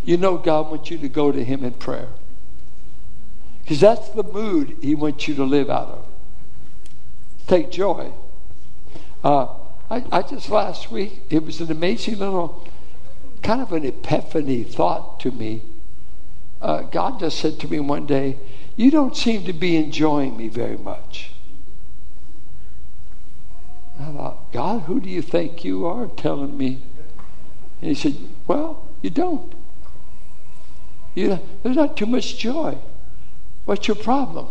You 0.06 0.18
know 0.18 0.38
God 0.38 0.70
wants 0.70 0.90
you 0.90 0.98
to 1.00 1.10
go 1.10 1.32
to 1.32 1.44
Him 1.44 1.64
in 1.64 1.74
prayer. 1.74 2.10
Because 3.62 3.80
that's 3.80 4.10
the 4.10 4.24
mood 4.24 4.78
He 4.82 4.96
wants 4.96 5.28
you 5.28 5.36
to 5.36 5.44
live 5.44 5.70
out 5.70 5.88
of. 5.88 6.06
Take 7.48 7.72
joy. 7.72 8.14
Uh, 9.24 9.48
I, 9.90 10.04
I 10.12 10.22
just 10.22 10.50
last 10.50 10.92
week, 10.92 11.24
it 11.30 11.44
was 11.44 11.62
an 11.62 11.72
amazing 11.72 12.20
little, 12.20 12.68
kind 13.42 13.62
of 13.62 13.72
an 13.74 13.86
epiphany 13.86 14.64
thought 14.64 15.20
to 15.22 15.32
me. 15.32 15.62
Uh, 16.62 16.84
God 16.84 17.20
just 17.20 17.40
said 17.40 17.60
to 17.60 17.68
me 17.68 17.80
one 17.80 18.06
day, 18.06 18.38
You 18.76 18.90
don't 18.90 19.16
seem 19.16 19.46
to 19.46 19.54
be 19.54 19.76
enjoying 19.76 20.36
me 20.36 20.48
very 20.48 20.78
much. 20.78 21.32
I 24.00 24.06
thought, 24.06 24.52
God, 24.52 24.82
who 24.84 25.00
do 25.00 25.10
you 25.10 25.22
think 25.22 25.64
you 25.64 25.86
are 25.86 26.08
telling 26.08 26.58
me? 26.58 26.82
And 27.82 27.90
he 27.90 27.96
said, 27.96 28.16
Well, 28.48 28.88
you 29.02 29.10
don't. 29.10 29.54
You, 31.14 31.40
there's 31.62 31.76
not 31.76 31.96
too 31.96 32.08
much 32.08 32.38
joy. 32.38 32.78
What's 33.66 33.88
your 33.88 33.96
problem? 33.96 34.48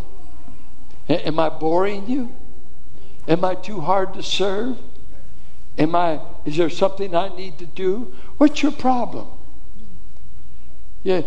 A- 1.08 1.26
am 1.26 1.40
I 1.40 1.48
boring 1.48 2.06
you? 2.06 2.34
Am 3.26 3.44
I 3.44 3.56
too 3.56 3.80
hard 3.80 4.14
to 4.14 4.22
serve? 4.22 4.78
Am 5.78 5.94
I 5.94 6.20
is 6.44 6.56
there 6.56 6.70
something 6.70 7.14
I 7.14 7.34
need 7.34 7.58
to 7.58 7.66
do? 7.66 8.12
What's 8.38 8.62
your 8.62 8.72
problem? 8.72 9.28
Yeah, 11.02 11.22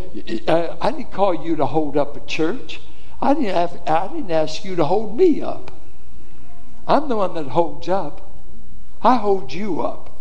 uh, 0.47 0.77
I 0.81 0.91
didn't 0.91 1.11
call 1.11 1.45
you 1.45 1.57
to 1.57 1.65
hold 1.65 1.97
up 1.97 2.15
a 2.15 2.25
church. 2.25 2.79
I 3.21 3.33
didn't 3.33 3.55
have, 3.55 3.81
I 3.87 4.07
didn't 4.07 4.31
ask 4.31 4.63
you 4.63 4.75
to 4.75 4.85
hold 4.85 5.17
me 5.17 5.41
up. 5.41 5.71
I'm 6.87 7.09
the 7.09 7.15
one 7.15 7.33
that 7.33 7.47
holds 7.47 7.89
up. 7.89 8.31
I 9.01 9.15
hold 9.15 9.51
you 9.51 9.81
up. 9.81 10.11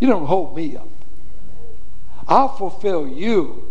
You 0.00 0.08
don't 0.08 0.26
hold 0.26 0.56
me 0.56 0.76
up. 0.76 0.88
I'll 2.26 2.48
fulfill 2.48 3.06
you. 3.06 3.70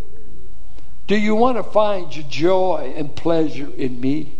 Do 1.07 1.17
you 1.17 1.35
want 1.35 1.57
to 1.57 1.63
find 1.63 2.15
your 2.15 2.25
joy 2.29 2.93
and 2.95 3.15
pleasure 3.15 3.69
in 3.75 3.99
me? 3.99 4.35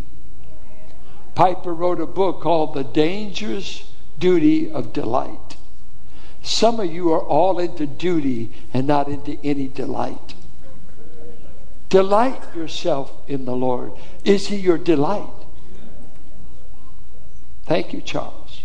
Piper 1.34 1.74
wrote 1.74 2.00
a 2.00 2.06
book 2.06 2.40
called 2.40 2.74
The 2.74 2.84
Dangerous 2.84 3.90
Duty 4.18 4.70
of 4.70 4.92
Delight. 4.92 5.56
Some 6.42 6.80
of 6.80 6.92
you 6.92 7.12
are 7.12 7.22
all 7.22 7.58
into 7.58 7.86
duty 7.86 8.50
and 8.72 8.86
not 8.86 9.08
into 9.08 9.38
any 9.44 9.68
delight. 9.68 10.34
Delight 11.92 12.40
yourself 12.56 13.12
in 13.28 13.44
the 13.44 13.54
Lord. 13.54 13.92
Is 14.24 14.46
He 14.46 14.56
your 14.56 14.78
delight? 14.78 15.28
Thank 17.66 17.92
you, 17.92 18.00
Charles. 18.00 18.62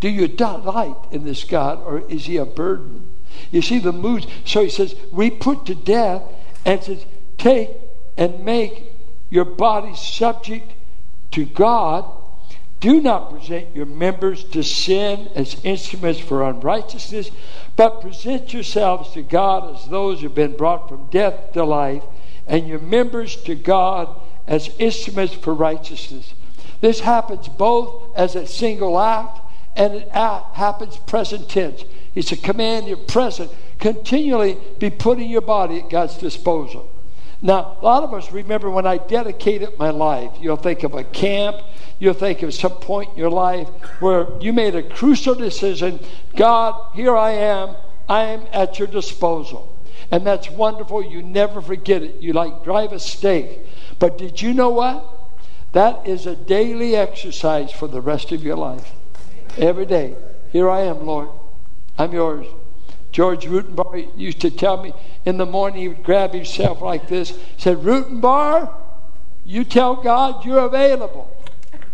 Do 0.00 0.10
you 0.10 0.28
delight 0.28 0.98
in 1.12 1.24
this 1.24 1.44
God 1.44 1.82
or 1.82 2.06
is 2.10 2.26
He 2.26 2.36
a 2.36 2.44
burden? 2.44 3.08
You 3.50 3.62
see 3.62 3.78
the 3.78 3.90
moods. 3.90 4.26
So 4.44 4.62
he 4.62 4.68
says, 4.68 4.94
we 5.10 5.30
put 5.30 5.64
to 5.64 5.74
death 5.74 6.22
and 6.66 6.84
says, 6.84 7.06
take 7.38 7.70
and 8.18 8.44
make 8.44 8.92
your 9.30 9.46
body 9.46 9.94
subject 9.96 10.70
to 11.30 11.46
God. 11.46 12.04
Do 12.80 13.00
not 13.00 13.30
present 13.30 13.74
your 13.74 13.86
members 13.86 14.44
to 14.44 14.62
sin 14.62 15.30
as 15.34 15.64
instruments 15.64 16.20
for 16.20 16.46
unrighteousness, 16.46 17.30
but 17.80 18.02
present 18.02 18.52
yourselves 18.52 19.10
to 19.12 19.22
God 19.22 19.74
as 19.74 19.88
those 19.88 20.20
who 20.20 20.26
have 20.26 20.34
been 20.34 20.54
brought 20.54 20.86
from 20.86 21.08
death 21.08 21.54
to 21.54 21.64
life, 21.64 22.02
and 22.46 22.68
your 22.68 22.78
members 22.78 23.36
to 23.36 23.54
God 23.54 24.20
as 24.46 24.68
instruments 24.78 25.32
for 25.32 25.54
righteousness. 25.54 26.34
This 26.82 27.00
happens 27.00 27.48
both 27.48 28.14
as 28.14 28.34
a 28.34 28.46
single 28.46 29.00
act 29.00 29.40
and 29.76 29.94
it 29.94 30.10
happens 30.10 30.98
present 30.98 31.48
tense. 31.48 31.84
It's 32.14 32.32
a 32.32 32.36
command 32.36 32.86
you're 32.86 32.98
present. 32.98 33.50
Continually 33.78 34.58
be 34.78 34.90
putting 34.90 35.30
your 35.30 35.40
body 35.40 35.78
at 35.78 35.88
God's 35.88 36.18
disposal. 36.18 36.86
Now, 37.40 37.78
a 37.80 37.82
lot 37.82 38.02
of 38.02 38.12
us 38.12 38.30
remember 38.30 38.68
when 38.68 38.86
I 38.86 38.98
dedicated 38.98 39.78
my 39.78 39.88
life. 39.88 40.32
You'll 40.38 40.56
think 40.56 40.82
of 40.82 40.92
a 40.92 41.04
camp. 41.04 41.56
You'll 42.00 42.14
think 42.14 42.42
of 42.42 42.52
some 42.54 42.72
point 42.72 43.10
in 43.10 43.18
your 43.18 43.30
life 43.30 43.68
where 44.00 44.26
you 44.40 44.52
made 44.52 44.74
a 44.74 44.82
crucial 44.82 45.34
decision 45.34 46.00
God, 46.34 46.74
here 46.94 47.16
I 47.16 47.32
am. 47.32 47.76
I 48.08 48.24
am 48.24 48.46
at 48.52 48.78
your 48.78 48.88
disposal. 48.88 49.76
And 50.10 50.26
that's 50.26 50.50
wonderful. 50.50 51.04
You 51.04 51.22
never 51.22 51.60
forget 51.60 52.02
it. 52.02 52.16
You 52.20 52.32
like 52.32 52.64
drive 52.64 52.92
a 52.92 52.98
stake. 52.98 53.60
But 53.98 54.18
did 54.18 54.40
you 54.40 54.54
know 54.54 54.70
what? 54.70 55.06
That 55.72 56.08
is 56.08 56.26
a 56.26 56.34
daily 56.34 56.96
exercise 56.96 57.70
for 57.70 57.86
the 57.86 58.00
rest 58.00 58.32
of 58.32 58.42
your 58.42 58.56
life. 58.56 58.90
Every 59.58 59.86
day. 59.86 60.16
Here 60.50 60.68
I 60.68 60.80
am, 60.80 61.06
Lord. 61.06 61.28
I'm 61.98 62.12
yours. 62.12 62.46
George 63.12 63.44
Rutenbar 63.44 64.08
used 64.16 64.40
to 64.40 64.50
tell 64.50 64.82
me 64.82 64.92
in 65.24 65.36
the 65.36 65.46
morning 65.46 65.82
he 65.82 65.88
would 65.88 66.02
grab 66.02 66.32
himself 66.32 66.80
like 66.80 67.08
this, 67.08 67.38
said, 67.58 67.78
Rutenbar, 67.78 68.72
you 69.44 69.64
tell 69.64 69.96
God 69.96 70.44
you're 70.44 70.64
available. 70.64 71.28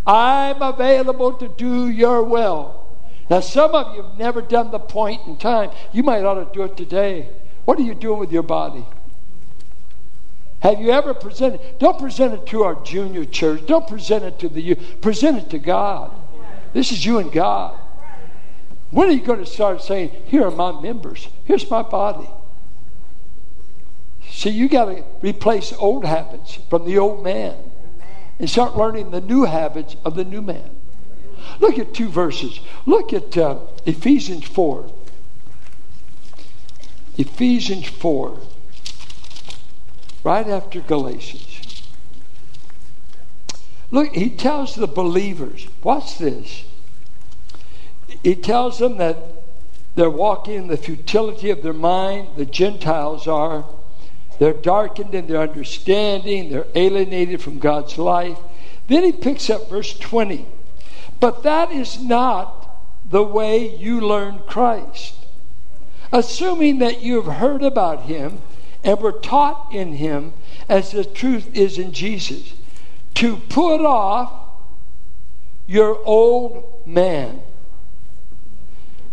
I'm 0.06 0.62
available 0.62 1.32
to 1.34 1.48
do 1.48 1.88
your 1.88 2.22
will. 2.22 2.86
Now, 3.28 3.40
some 3.40 3.74
of 3.74 3.96
you 3.96 4.02
have 4.02 4.18
never 4.18 4.40
done 4.40 4.70
the 4.70 4.78
point 4.78 5.26
in 5.26 5.36
time. 5.36 5.70
You 5.92 6.04
might 6.04 6.24
ought 6.24 6.34
to 6.34 6.54
do 6.54 6.62
it 6.62 6.76
today. 6.76 7.28
What 7.64 7.78
are 7.78 7.82
you 7.82 7.94
doing 7.94 8.20
with 8.20 8.30
your 8.30 8.44
body? 8.44 8.86
Have 10.60 10.80
you 10.80 10.90
ever 10.90 11.12
presented? 11.12 11.60
Don't 11.78 11.98
present 11.98 12.34
it 12.34 12.46
to 12.46 12.62
our 12.62 12.76
junior 12.84 13.24
church. 13.24 13.66
Don't 13.66 13.86
present 13.86 14.24
it 14.24 14.38
to 14.38 14.48
the 14.48 14.60
youth. 14.60 15.00
Present 15.00 15.38
it 15.38 15.50
to 15.50 15.58
God. 15.58 16.12
This 16.72 16.92
is 16.92 17.04
you 17.04 17.18
and 17.18 17.32
God. 17.32 17.76
When 18.90 19.08
are 19.08 19.12
you 19.12 19.22
going 19.22 19.40
to 19.40 19.46
start 19.46 19.82
saying, 19.82 20.12
Here 20.26 20.44
are 20.44 20.50
my 20.50 20.80
members, 20.80 21.28
here's 21.44 21.68
my 21.68 21.82
body? 21.82 22.28
See, 24.30 24.50
you 24.50 24.68
got 24.68 24.86
to 24.86 25.04
replace 25.20 25.72
old 25.72 26.04
habits 26.04 26.58
from 26.68 26.84
the 26.84 26.98
old 26.98 27.24
man 27.24 27.65
and 28.38 28.48
start 28.48 28.76
learning 28.76 29.10
the 29.10 29.20
new 29.20 29.44
habits 29.44 29.96
of 30.04 30.14
the 30.14 30.24
new 30.24 30.42
man. 30.42 30.70
Look 31.60 31.78
at 31.78 31.94
two 31.94 32.08
verses. 32.08 32.60
Look 32.84 33.12
at 33.12 33.36
uh, 33.36 33.58
Ephesians 33.86 34.44
4. 34.44 34.92
Ephesians 37.18 37.86
4, 37.86 38.38
right 40.22 40.46
after 40.46 40.80
Galatians. 40.80 41.82
Look, 43.90 44.14
he 44.14 44.28
tells 44.28 44.74
the 44.74 44.86
believers, 44.86 45.66
watch 45.82 46.18
this. 46.18 46.64
He 48.22 48.34
tells 48.34 48.78
them 48.78 48.98
that 48.98 49.16
they're 49.94 50.10
walking 50.10 50.54
in 50.54 50.66
the 50.66 50.76
futility 50.76 51.50
of 51.50 51.62
their 51.62 51.72
mind, 51.72 52.36
the 52.36 52.44
Gentiles 52.44 53.26
are. 53.26 53.64
They're 54.38 54.52
darkened 54.52 55.14
in 55.14 55.26
their 55.26 55.40
understanding, 55.40 56.50
they're 56.50 56.66
alienated 56.74 57.40
from 57.40 57.58
God's 57.58 57.96
life. 57.98 58.38
Then 58.88 59.02
he 59.02 59.12
picks 59.12 59.50
up 59.50 59.68
verse 59.70 59.96
20. 59.98 60.46
But 61.18 61.42
that 61.42 61.72
is 61.72 62.00
not 62.00 62.68
the 63.08 63.22
way 63.22 63.76
you 63.76 64.00
learn 64.00 64.40
Christ. 64.46 65.14
Assuming 66.12 66.78
that 66.78 67.02
you 67.02 67.20
have 67.20 67.36
heard 67.36 67.62
about 67.62 68.02
him 68.02 68.40
and 68.84 69.00
were 69.00 69.12
taught 69.12 69.72
in 69.72 69.94
him 69.94 70.32
as 70.68 70.90
the 70.92 71.04
truth 71.04 71.54
is 71.54 71.78
in 71.78 71.92
Jesus, 71.92 72.54
to 73.14 73.36
put 73.36 73.84
off 73.84 74.32
your 75.66 75.98
old 76.04 76.86
man 76.86 77.40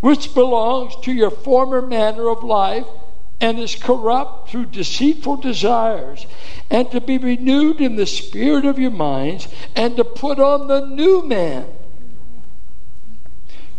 which 0.02 0.34
belongs 0.34 0.94
to 1.02 1.14
your 1.14 1.32
former 1.32 1.82
manner 1.82 2.28
of 2.28 2.44
life 2.44 2.86
and 3.44 3.60
is 3.60 3.76
corrupt 3.76 4.50
through 4.50 4.66
deceitful 4.68 5.36
desires, 5.36 6.26
and 6.72 6.90
to 6.92 7.02
be 7.02 7.18
renewed 7.18 7.82
in 7.82 7.98
the 7.98 8.06
spirit 8.06 8.64
of 8.64 8.80
your 8.80 8.90
minds, 8.90 9.50
and 9.76 9.98
to 9.98 10.04
put 10.06 10.40
on 10.40 10.68
the 10.68 10.86
new 10.86 11.22
man, 11.28 11.66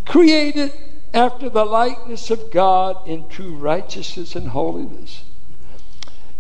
created 0.04 0.70
after 1.14 1.48
the 1.48 1.64
likeness 1.64 2.30
of 2.30 2.50
God 2.50 3.08
in 3.08 3.26
true 3.30 3.54
righteousness 3.54 4.36
and 4.36 4.48
holiness. 4.48 5.22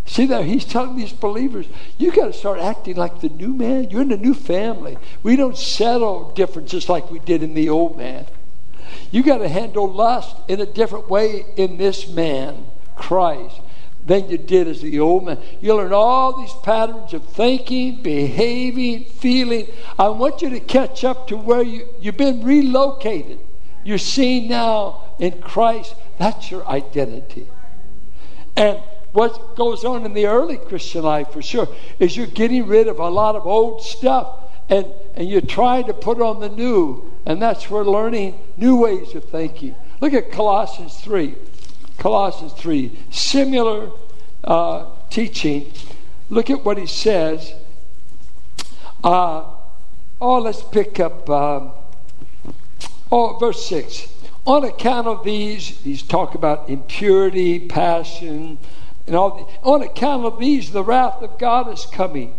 See 0.04 0.26
that 0.26 0.44
he's 0.44 0.66
telling 0.66 0.96
these 0.96 1.14
believers, 1.14 1.64
you 1.96 2.12
got 2.12 2.26
to 2.26 2.32
start 2.34 2.60
acting 2.60 2.96
like 2.96 3.22
the 3.22 3.30
new 3.30 3.54
man. 3.54 3.88
You're 3.88 4.02
in 4.02 4.12
a 4.12 4.18
new 4.18 4.34
family. 4.34 4.98
We 5.22 5.36
don't 5.36 5.56
settle 5.56 6.32
differences 6.32 6.90
like 6.90 7.10
we 7.10 7.20
did 7.20 7.42
in 7.42 7.54
the 7.54 7.70
old 7.70 7.96
man. 7.96 8.26
You 9.10 9.22
got 9.22 9.38
to 9.38 9.48
handle 9.48 9.90
lust 9.90 10.36
in 10.46 10.60
a 10.60 10.66
different 10.66 11.08
way 11.08 11.46
in 11.56 11.78
this 11.78 12.06
man, 12.06 12.66
Christ, 12.96 13.60
than 14.06 14.28
you 14.28 14.38
did 14.38 14.68
as 14.68 14.82
the 14.82 15.00
old 15.00 15.24
man. 15.24 15.38
You 15.60 15.74
learn 15.74 15.92
all 15.92 16.40
these 16.40 16.52
patterns 16.62 17.14
of 17.14 17.26
thinking, 17.26 18.02
behaving, 18.02 19.04
feeling. 19.04 19.68
I 19.98 20.08
want 20.08 20.42
you 20.42 20.50
to 20.50 20.60
catch 20.60 21.04
up 21.04 21.28
to 21.28 21.36
where 21.36 21.62
you, 21.62 21.88
you've 22.00 22.16
been 22.16 22.44
relocated. 22.44 23.40
You're 23.82 23.98
seen 23.98 24.48
now 24.48 25.02
in 25.18 25.40
Christ. 25.40 25.94
That's 26.18 26.50
your 26.50 26.66
identity. 26.66 27.48
And 28.56 28.78
what 29.12 29.56
goes 29.56 29.84
on 29.84 30.04
in 30.04 30.12
the 30.12 30.26
early 30.26 30.56
Christian 30.56 31.02
life, 31.02 31.30
for 31.30 31.42
sure, 31.42 31.68
is 31.98 32.16
you're 32.16 32.26
getting 32.26 32.66
rid 32.66 32.88
of 32.88 32.98
a 32.98 33.08
lot 33.08 33.36
of 33.36 33.46
old 33.46 33.82
stuff 33.82 34.40
and, 34.68 34.86
and 35.14 35.28
you're 35.28 35.40
trying 35.40 35.84
to 35.86 35.94
put 35.94 36.20
on 36.20 36.40
the 36.40 36.48
new. 36.48 37.12
And 37.26 37.40
that's 37.40 37.70
where 37.70 37.84
learning 37.84 38.38
new 38.56 38.76
ways 38.76 39.14
of 39.14 39.24
thinking. 39.24 39.74
Look 40.00 40.12
at 40.12 40.30
Colossians 40.30 40.96
3. 41.00 41.34
Colossians 41.98 42.52
3. 42.54 42.98
Similar 43.10 43.90
uh, 44.42 44.86
teaching. 45.10 45.72
Look 46.30 46.50
at 46.50 46.64
what 46.64 46.78
he 46.78 46.86
says. 46.86 47.52
Uh, 49.02 49.44
oh, 50.20 50.38
let's 50.38 50.62
pick 50.62 51.00
up. 51.00 51.28
Um, 51.28 51.72
oh, 53.12 53.36
verse 53.38 53.66
6. 53.66 54.08
On 54.46 54.64
account 54.64 55.06
of 55.06 55.24
these, 55.24 55.68
he's 55.80 56.02
talking 56.02 56.36
about 56.36 56.68
impurity, 56.68 57.58
passion, 57.58 58.58
and 59.06 59.16
all. 59.16 59.36
The, 59.36 59.68
on 59.68 59.82
account 59.82 60.26
of 60.26 60.38
these, 60.38 60.72
the 60.72 60.84
wrath 60.84 61.22
of 61.22 61.38
God 61.38 61.72
is 61.72 61.86
coming. 61.86 62.34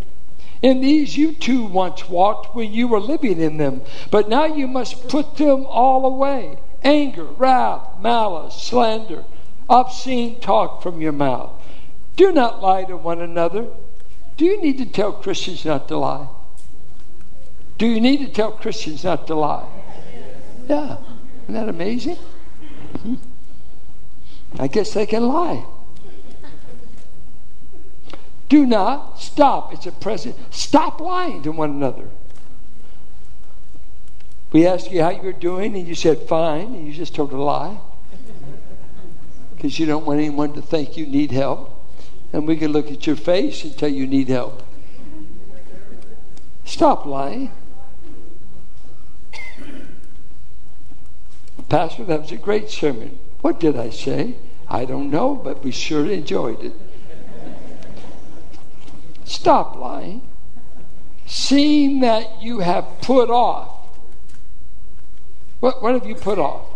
In 0.62 0.82
these 0.82 1.18
you 1.18 1.34
too 1.34 1.66
once 1.66 2.08
walked 2.08 2.56
when 2.56 2.72
you 2.74 2.88
were 2.88 3.00
living 3.00 3.40
in 3.40 3.58
them, 3.58 3.82
but 4.10 4.30
now 4.30 4.46
you 4.46 4.68
must 4.68 5.08
put 5.10 5.38
them 5.38 5.66
all 5.68 6.06
away 6.06 6.58
anger, 6.84 7.24
wrath, 7.24 8.00
malice, 8.00 8.56
slander, 8.62 9.26
obscene 9.70 10.40
talk 10.40 10.82
from 10.82 11.02
your 11.02 11.12
mouth. 11.12 11.52
Do 12.16 12.32
not 12.32 12.62
lie 12.62 12.86
to 12.86 12.98
one 12.98 13.22
another. 13.22 13.68
Do 14.38 14.46
you 14.46 14.62
need 14.62 14.78
to 14.78 14.86
tell 14.86 15.14
Christians 15.14 15.66
not 15.66 15.88
to 15.88 15.98
lie? 15.98 16.28
Do 17.78 17.86
you 17.88 18.00
need 18.00 18.26
to 18.26 18.28
tell 18.28 18.52
Christians 18.52 19.04
not 19.04 19.28
to 19.28 19.36
lie? 19.36 19.68
Yeah. 20.68 20.98
Isn't 21.44 21.54
that 21.54 21.70
amazing? 21.70 22.16
Hmm. 23.02 23.16
I 24.58 24.68
guess 24.68 24.94
they 24.94 25.06
can 25.06 25.28
lie. 25.28 25.66
Do 28.48 28.66
not 28.66 29.20
stop. 29.20 29.74
It's 29.74 29.86
a 29.86 29.92
present. 29.92 30.36
Stop 30.54 31.02
lying 31.02 31.44
to 31.44 31.52
one 31.52 31.72
another. 31.72 32.10
We 34.52 34.66
asked 34.66 34.92
you 34.92 35.02
how 35.02 35.10
you 35.10 35.22
were 35.22 35.34
doing, 35.34 35.76
and 35.76 35.88
you 35.88 35.96
said 35.96 36.30
fine, 36.30 36.68
and 36.68 36.88
you 36.88 36.94
just 36.94 37.16
told 37.16 37.34
a 37.34 37.42
lie. 37.42 37.78
Because 39.66 39.80
you 39.80 39.88
don't 39.88 40.06
want 40.06 40.20
anyone 40.20 40.54
to 40.54 40.62
think 40.62 40.96
you 40.96 41.08
need 41.08 41.32
help. 41.32 41.72
And 42.32 42.48
we 42.48 42.56
can 42.56 42.72
look 42.72 42.92
at 42.92 43.08
your 43.08 43.16
face 43.16 43.64
and 43.64 43.76
tell 43.76 43.90
you 43.90 44.06
need 44.06 44.28
help. 44.28 44.62
Stop 46.66 47.08
lying. 47.08 47.50
Pastor, 51.68 52.04
that 52.04 52.22
was 52.22 52.32
a 52.32 52.38
great 52.38 52.70
sermon. 52.70 53.18
What 53.42 53.60
did 53.60 53.76
I 53.76 53.90
say? 53.90 54.36
I 54.68 54.86
don't 54.86 55.10
know, 55.10 55.34
but 55.34 55.64
we 55.64 55.72
sure 55.72 56.06
enjoyed 56.06 56.64
it. 56.64 56.74
Stop 59.24 59.78
lying. 59.78 60.22
Seeing 61.26 62.02
that 62.02 62.40
you 62.40 62.60
have 62.60 62.86
put 63.02 63.32
off. 63.32 63.98
What, 65.60 65.82
what 65.82 65.96
have 65.96 66.06
you 66.06 66.14
put 66.14 66.38
off? 66.38 66.75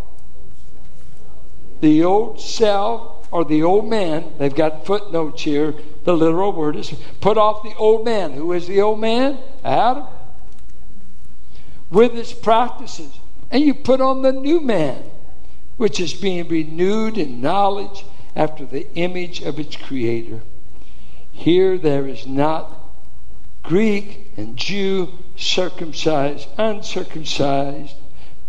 The 1.82 2.04
old 2.04 2.42
self 2.42 3.28
or 3.32 3.46
the 3.46 3.64
old 3.64 3.90
man. 3.90 4.34
They've 4.38 4.54
got 4.54 4.86
footnotes 4.86 5.44
here. 5.44 5.74
The 6.04 6.14
literal 6.14 6.52
word 6.52 6.76
is 6.76 6.94
put 7.22 7.38
off 7.38 7.64
the 7.64 7.76
old 7.76 8.06
man. 8.06 8.34
Who 8.34 8.54
is 8.54 8.68
the 8.68 8.82
old 8.82 9.00
man? 9.00 9.38
Adam. 9.64 10.06
With 11.92 12.14
his 12.14 12.34
practices. 12.34 13.20
And 13.52 13.64
you 13.64 13.74
put 13.74 14.02
on 14.02 14.22
the 14.22 14.32
new 14.32 14.60
man, 14.60 15.04
which 15.78 16.00
is 16.00 16.14
being 16.14 16.48
renewed 16.48 17.18
in 17.18 17.42
knowledge 17.42 18.06
after 18.36 18.66
the 18.66 18.88
image 18.96 19.42
of 19.42 19.60
its 19.60 19.76
creator. 19.76 20.42
Here 21.32 21.78
there 21.78 22.08
is 22.08 22.28
not 22.28 22.76
Greek 23.64 24.32
and 24.38 24.56
Jew, 24.58 25.10
circumcised, 25.36 26.48
uncircumcised, 26.58 27.96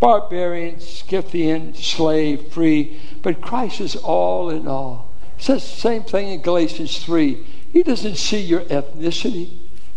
barbarian, 0.00 0.80
Scythian, 0.80 1.74
slave, 1.74 2.48
free, 2.48 3.00
but 3.22 3.42
Christ 3.42 3.80
is 3.80 3.96
all 3.96 4.48
in 4.48 4.66
all. 4.66 5.12
It 5.38 5.44
says 5.44 5.62
the 5.62 5.76
same 5.76 6.02
thing 6.02 6.28
in 6.28 6.40
Galatians 6.40 7.04
3. 7.04 7.46
He 7.72 7.82
doesn't 7.82 8.16
see 8.16 8.40
your 8.40 8.62
ethnicity, 8.62 9.50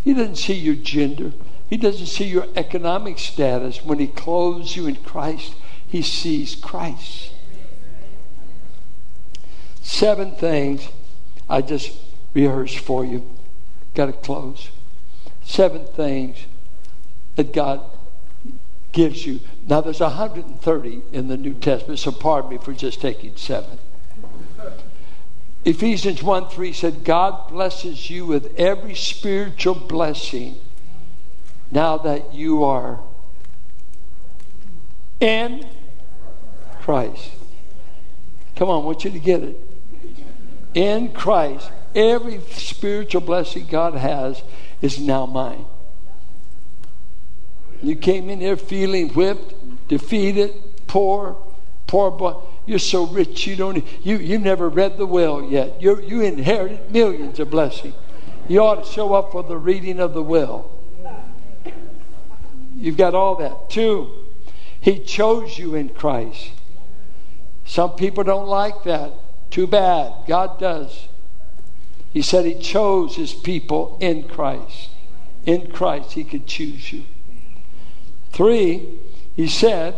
He 0.03 0.13
doesn't 0.13 0.35
see 0.35 0.53
your 0.53 0.75
gender, 0.75 1.31
He 1.69 1.77
doesn't 1.77 2.07
see 2.07 2.25
your 2.25 2.47
economic 2.55 3.17
status. 3.17 3.83
When 3.83 3.99
He 3.99 4.07
clothes 4.07 4.75
you 4.75 4.87
in 4.87 4.97
Christ, 4.97 5.55
He 5.87 6.01
sees 6.01 6.55
Christ. 6.55 7.31
Seven 9.81 10.31
things 10.35 10.87
I 11.49 11.61
just 11.61 11.91
rehearsed 12.33 12.79
for 12.79 13.05
you. 13.05 13.29
Got 13.93 14.07
to 14.07 14.13
close. 14.13 14.69
Seven 15.43 15.85
things 15.85 16.37
that 17.35 17.53
God 17.53 17.81
gives 18.91 19.25
you. 19.25 19.39
Now, 19.65 19.81
there's 19.81 20.01
130 20.01 21.01
in 21.11 21.27
the 21.27 21.37
New 21.37 21.53
Testament, 21.53 21.99
so 21.99 22.11
pardon 22.11 22.51
me 22.51 22.57
for 22.57 22.73
just 22.73 22.99
taking 22.99 23.35
seven. 23.37 23.79
Ephesians 25.65 26.21
1 26.21 26.49
3 26.49 26.73
said, 26.73 27.03
God 27.05 27.49
blesses 27.49 28.09
you 28.09 28.25
with 28.25 28.53
every 28.59 28.95
spiritual 28.95 29.75
blessing 29.75 30.57
now 31.71 31.97
that 31.97 32.33
you 32.33 32.63
are 32.65 32.99
in 35.21 35.65
Christ. 36.81 37.29
Come 38.57 38.69
on, 38.69 38.83
I 38.83 38.85
want 38.85 39.05
you 39.05 39.11
to 39.11 39.19
get 39.19 39.41
it. 39.41 39.57
In 40.73 41.13
Christ, 41.13 41.71
every 41.95 42.41
spiritual 42.51 43.21
blessing 43.21 43.65
God 43.67 43.93
has 43.93 44.43
is 44.81 44.99
now 44.99 45.25
mine. 45.25 45.65
You 47.83 47.97
came 47.97 48.29
in 48.29 48.39
here 48.39 48.55
feeling 48.55 49.09
whipped, 49.09 49.53
defeated, 49.89 50.53
poor, 50.87 51.37
poor 51.85 52.11
boy. 52.11 52.35
You're 52.65 52.79
so 52.79 53.05
rich 53.05 53.45
you 53.45 53.57
don't 53.57 53.83
you 54.03 54.17
you 54.17 54.39
never 54.39 54.69
read 54.69 54.97
the 54.97 55.05
will 55.05 55.43
yet. 55.43 55.81
You 55.81 56.01
you 56.01 56.21
inherited 56.21 56.91
millions 56.91 57.39
of 57.39 57.49
blessing. 57.49 57.93
You 58.47 58.63
ought 58.63 58.85
to 58.85 58.91
show 58.91 59.13
up 59.13 59.33
for 59.33 59.43
the 59.43 59.57
reading 59.57 59.99
of 59.99 60.13
the 60.13 60.23
will. 60.23 60.71
You've 62.75 62.97
got 62.97 63.13
all 63.13 63.35
that. 63.35 63.69
Two, 63.69 64.09
He 64.79 64.99
chose 64.99 65.57
you 65.57 65.75
in 65.75 65.89
Christ. 65.89 66.51
Some 67.65 67.91
people 67.91 68.23
don't 68.23 68.47
like 68.47 68.83
that. 68.83 69.11
Too 69.49 69.67
bad. 69.67 70.13
God 70.25 70.57
does. 70.57 71.07
He 72.13 72.21
said 72.21 72.45
He 72.45 72.55
chose 72.55 73.17
His 73.17 73.33
people 73.33 73.97
in 73.99 74.23
Christ. 74.23 74.89
In 75.45 75.69
Christ, 75.69 76.13
He 76.13 76.23
could 76.23 76.47
choose 76.47 76.93
you. 76.93 77.03
Three, 78.33 78.99
He 79.35 79.47
said 79.47 79.95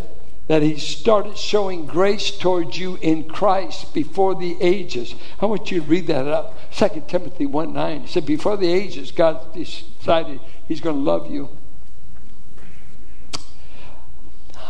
that 0.47 0.61
He 0.61 0.77
started 0.77 1.37
showing 1.37 1.87
grace 1.87 2.29
towards 2.29 2.77
you 2.77 2.97
in 3.01 3.27
Christ 3.27 3.93
before 3.93 4.35
the 4.35 4.57
ages. 4.61 5.15
I 5.41 5.47
want 5.47 5.71
you 5.71 5.79
to 5.79 5.87
read 5.87 6.07
that 6.07 6.27
up. 6.27 6.57
2 6.73 7.05
Timothy 7.07 7.45
1 7.45 7.73
9. 7.73 8.01
He 8.01 8.07
said, 8.07 8.25
Before 8.25 8.57
the 8.57 8.71
ages, 8.71 9.11
God 9.11 9.53
decided 9.53 10.39
He's 10.67 10.81
going 10.81 10.97
to 10.97 11.01
love 11.01 11.31
you. 11.31 11.49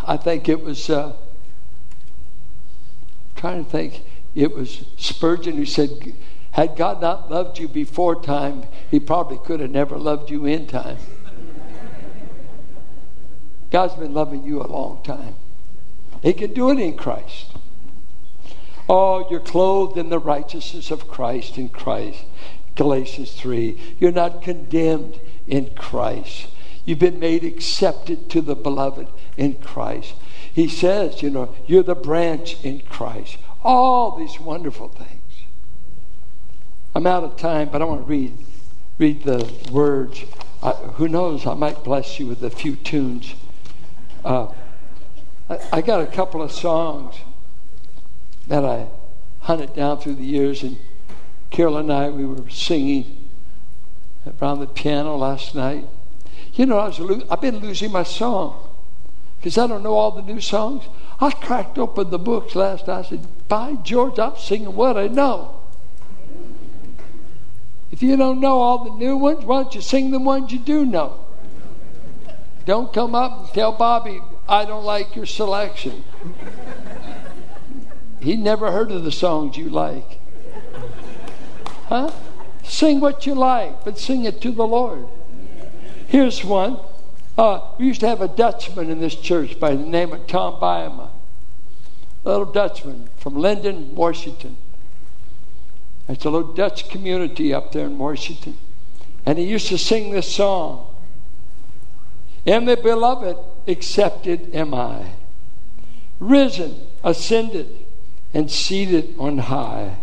I 0.07 0.17
think 0.17 0.47
it 0.47 0.63
was, 0.63 0.89
uh, 0.89 1.13
trying 3.35 3.65
to 3.65 3.69
think, 3.69 4.03
it 4.35 4.55
was 4.55 4.85
Spurgeon 4.97 5.57
who 5.57 5.65
said, 5.65 5.89
had 6.51 6.77
God 6.77 7.01
not 7.01 7.29
loved 7.29 7.59
you 7.59 7.67
before 7.67 8.21
time, 8.21 8.63
he 8.89 8.99
probably 8.99 9.39
could 9.39 9.59
have 9.59 9.71
never 9.71 9.97
loved 9.97 10.29
you 10.29 10.45
in 10.45 10.67
time. 10.67 10.97
God's 13.71 13.95
been 13.95 14.13
loving 14.13 14.43
you 14.43 14.61
a 14.61 14.67
long 14.67 15.01
time. 15.03 15.35
He 16.21 16.33
can 16.33 16.53
do 16.53 16.69
it 16.71 16.79
in 16.79 16.97
Christ. 16.97 17.51
Oh, 18.87 19.27
you're 19.29 19.39
clothed 19.39 19.97
in 19.97 20.09
the 20.09 20.19
righteousness 20.19 20.91
of 20.91 21.07
Christ 21.07 21.57
in 21.57 21.69
Christ. 21.69 22.23
Galatians 22.75 23.33
3. 23.33 23.95
You're 23.99 24.11
not 24.11 24.41
condemned 24.41 25.19
in 25.47 25.73
Christ. 25.75 26.47
You've 26.85 26.99
been 26.99 27.19
made 27.19 27.43
accepted 27.43 28.29
to 28.29 28.41
the 28.41 28.55
beloved 28.55 29.07
in 29.37 29.55
Christ. 29.55 30.13
He 30.53 30.67
says, 30.67 31.21
you 31.21 31.29
know, 31.29 31.53
you're 31.65 31.83
the 31.83 31.95
branch 31.95 32.63
in 32.63 32.81
Christ. 32.81 33.37
All 33.63 34.15
these 34.17 34.39
wonderful 34.39 34.89
things. 34.89 35.21
I'm 36.93 37.07
out 37.07 37.23
of 37.23 37.37
time, 37.37 37.69
but 37.71 37.81
I 37.81 37.85
want 37.85 38.01
to 38.01 38.07
read 38.07 38.37
read 38.97 39.23
the 39.23 39.51
words. 39.71 40.23
I, 40.63 40.71
who 40.71 41.07
knows? 41.07 41.45
I 41.45 41.53
might 41.53 41.83
bless 41.83 42.19
you 42.19 42.27
with 42.27 42.43
a 42.43 42.49
few 42.49 42.75
tunes. 42.75 43.35
Uh, 44.25 44.51
I, 45.51 45.59
I 45.73 45.81
got 45.81 46.01
a 46.01 46.07
couple 46.07 46.41
of 46.41 46.51
songs 46.51 47.15
that 48.47 48.65
I 48.65 48.87
hunted 49.41 49.75
down 49.75 49.99
through 49.99 50.15
the 50.15 50.25
years, 50.25 50.63
and 50.63 50.77
Carol 51.51 51.77
and 51.77 51.93
I 51.93 52.09
we 52.09 52.25
were 52.25 52.49
singing 52.49 53.29
around 54.41 54.61
the 54.61 54.67
piano 54.67 55.15
last 55.15 55.53
night. 55.53 55.85
You 56.55 56.65
know, 56.65 56.79
I 56.79 56.87
was 56.87 56.99
lo- 56.99 57.21
I've 57.29 57.39
been 57.39 57.59
losing 57.59 57.91
my 57.91 58.01
song 58.01 58.67
because 59.37 59.59
I 59.59 59.67
don't 59.67 59.83
know 59.83 59.93
all 59.93 60.09
the 60.09 60.23
new 60.23 60.41
songs. 60.41 60.85
I 61.21 61.29
cracked 61.29 61.77
open 61.77 62.09
the 62.09 62.17
books 62.17 62.55
last 62.55 62.87
night. 62.87 63.05
I 63.05 63.09
said, 63.09 63.27
By 63.47 63.75
George, 63.75 64.17
I'm 64.17 64.37
singing 64.37 64.75
what 64.75 64.97
I 64.97 65.05
know. 65.05 65.61
If 67.91 68.01
you 68.01 68.17
don't 68.17 68.39
know 68.39 68.59
all 68.59 68.85
the 68.85 68.97
new 68.97 69.17
ones, 69.17 69.45
why 69.45 69.61
don't 69.61 69.75
you 69.75 69.81
sing 69.81 70.09
the 70.09 70.19
ones 70.19 70.51
you 70.51 70.57
do 70.57 70.83
know? 70.83 71.24
Don't 72.65 72.91
come 72.91 73.13
up 73.13 73.39
and 73.39 73.49
tell 73.49 73.71
Bobby, 73.71 74.21
I 74.47 74.65
don't 74.65 74.83
like 74.83 75.15
your 75.15 75.25
selection. 75.25 76.03
he 78.19 78.35
never 78.35 78.71
heard 78.71 78.91
of 78.91 79.03
the 79.03 79.11
songs 79.11 79.55
you 79.55 79.69
like. 79.69 80.19
Huh? 81.87 82.11
Sing 82.63 82.99
what 82.99 83.27
you 83.27 83.35
like, 83.35 83.85
but 83.85 83.99
sing 83.99 84.25
it 84.25 84.41
to 84.41 84.51
the 84.51 84.65
Lord. 84.65 85.07
Here's 86.07 86.43
one. 86.43 86.79
Uh, 87.37 87.59
we 87.77 87.85
used 87.85 87.99
to 87.99 88.07
have 88.07 88.21
a 88.21 88.27
Dutchman 88.27 88.89
in 88.89 88.99
this 88.99 89.15
church 89.15 89.59
by 89.59 89.75
the 89.75 89.83
name 89.83 90.13
of 90.13 90.25
Tom 90.25 90.59
Byama. 90.59 91.09
A 92.23 92.29
little 92.29 92.51
Dutchman 92.51 93.09
from 93.17 93.35
Lynden, 93.35 93.91
Washington. 93.91 94.57
It's 96.07 96.25
a 96.25 96.29
little 96.29 96.53
Dutch 96.53 96.89
community 96.89 97.53
up 97.53 97.71
there 97.71 97.85
in 97.85 97.97
Washington. 97.97 98.57
And 99.25 99.37
he 99.37 99.45
used 99.45 99.67
to 99.67 99.77
sing 99.77 100.11
this 100.11 100.33
song. 100.33 100.94
In 102.45 102.65
the 102.65 102.77
beloved 102.77 103.37
accepted 103.67 104.53
am 104.53 104.73
I, 104.73 105.13
risen, 106.19 106.75
ascended, 107.03 107.85
and 108.33 108.51
seated 108.51 109.15
on 109.17 109.39
high, 109.39 109.97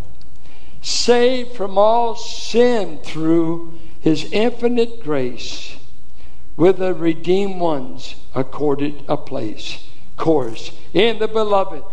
saved 0.80 1.52
from 1.52 1.78
all 1.78 2.16
sin 2.16 2.98
through 3.04 3.78
his 4.00 4.24
infinite 4.32 5.02
grace 5.02 5.76
with 6.56 6.78
the 6.78 6.94
redeemed 6.94 7.60
ones 7.60 8.16
accorded 8.34 9.04
a 9.08 9.16
place. 9.16 9.86
Course 10.16 10.72
in 10.92 11.18
the 11.20 11.28
beloved, 11.28 11.84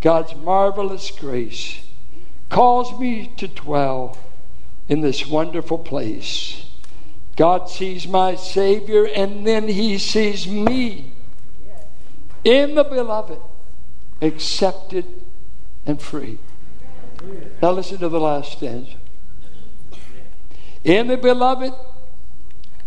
God's 0.00 0.34
marvelous 0.36 1.10
grace 1.10 1.80
calls 2.48 2.98
me 2.98 3.32
to 3.36 3.48
dwell 3.48 4.16
in 4.88 5.00
this 5.00 5.26
wonderful 5.26 5.78
place. 5.78 6.66
God 7.36 7.68
sees 7.68 8.06
my 8.06 8.34
Savior 8.34 9.04
and 9.04 9.46
then 9.46 9.68
He 9.68 9.98
sees 9.98 10.46
me 10.46 11.12
in 12.44 12.74
the 12.74 12.84
beloved, 12.84 13.38
accepted 14.20 15.06
and 15.86 16.00
free. 16.00 16.38
Now 17.60 17.72
listen 17.72 17.98
to 17.98 18.08
the 18.08 18.20
last 18.20 18.52
stanza. 18.52 18.96
In 20.84 21.06
the 21.06 21.16
beloved, 21.16 21.72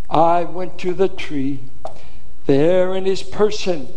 I 0.10 0.44
went 0.44 0.78
to 0.80 0.94
the 0.94 1.08
tree. 1.08 1.62
There 2.46 2.94
in 2.94 3.06
his 3.06 3.24
person, 3.24 3.88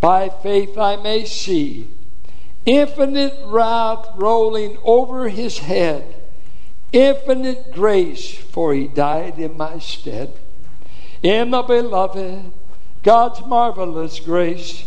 by 0.00 0.28
faith 0.28 0.76
I 0.76 0.96
may 0.96 1.24
see 1.24 1.88
infinite 2.66 3.34
wrath 3.44 4.08
rolling 4.16 4.76
over 4.82 5.28
his 5.28 5.58
head, 5.58 6.15
infinite 6.96 7.72
grace, 7.72 8.34
for 8.34 8.72
he 8.72 8.88
died 8.88 9.38
in 9.38 9.56
my 9.56 9.78
stead. 9.78 10.32
In 11.22 11.50
the 11.50 11.62
beloved, 11.62 12.52
God's 13.02 13.44
marvelous 13.46 14.18
grace 14.18 14.86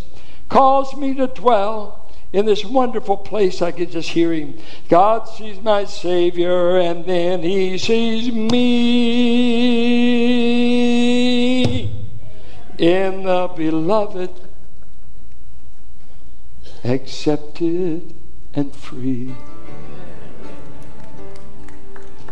calls 0.50 0.96
me 0.96 1.14
to 1.14 1.28
dwell 1.28 2.12
in 2.32 2.46
this 2.46 2.64
wonderful 2.66 3.18
place, 3.18 3.62
I 3.62 3.72
could 3.72 3.92
just 3.92 4.10
hear 4.10 4.32
him. 4.34 4.58
God 4.88 5.28
sees 5.28 5.60
my 5.62 5.86
Savior, 5.86 6.78
and 6.78 7.06
then 7.06 7.42
he 7.42 7.78
sees 7.80 8.32
me 8.32 8.70
in 12.78 13.24
the 13.24 13.52
beloved, 13.56 14.30
accepted 16.84 18.14
and 18.54 18.76
free. 18.76 19.34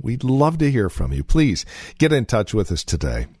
We'd 0.00 0.24
love 0.24 0.58
to 0.58 0.70
hear 0.70 0.88
from 0.88 1.12
you. 1.12 1.24
Please 1.24 1.64
get 1.98 2.12
in 2.12 2.26
touch 2.26 2.52
with 2.52 2.70
us 2.70 2.84
today. 2.84 3.26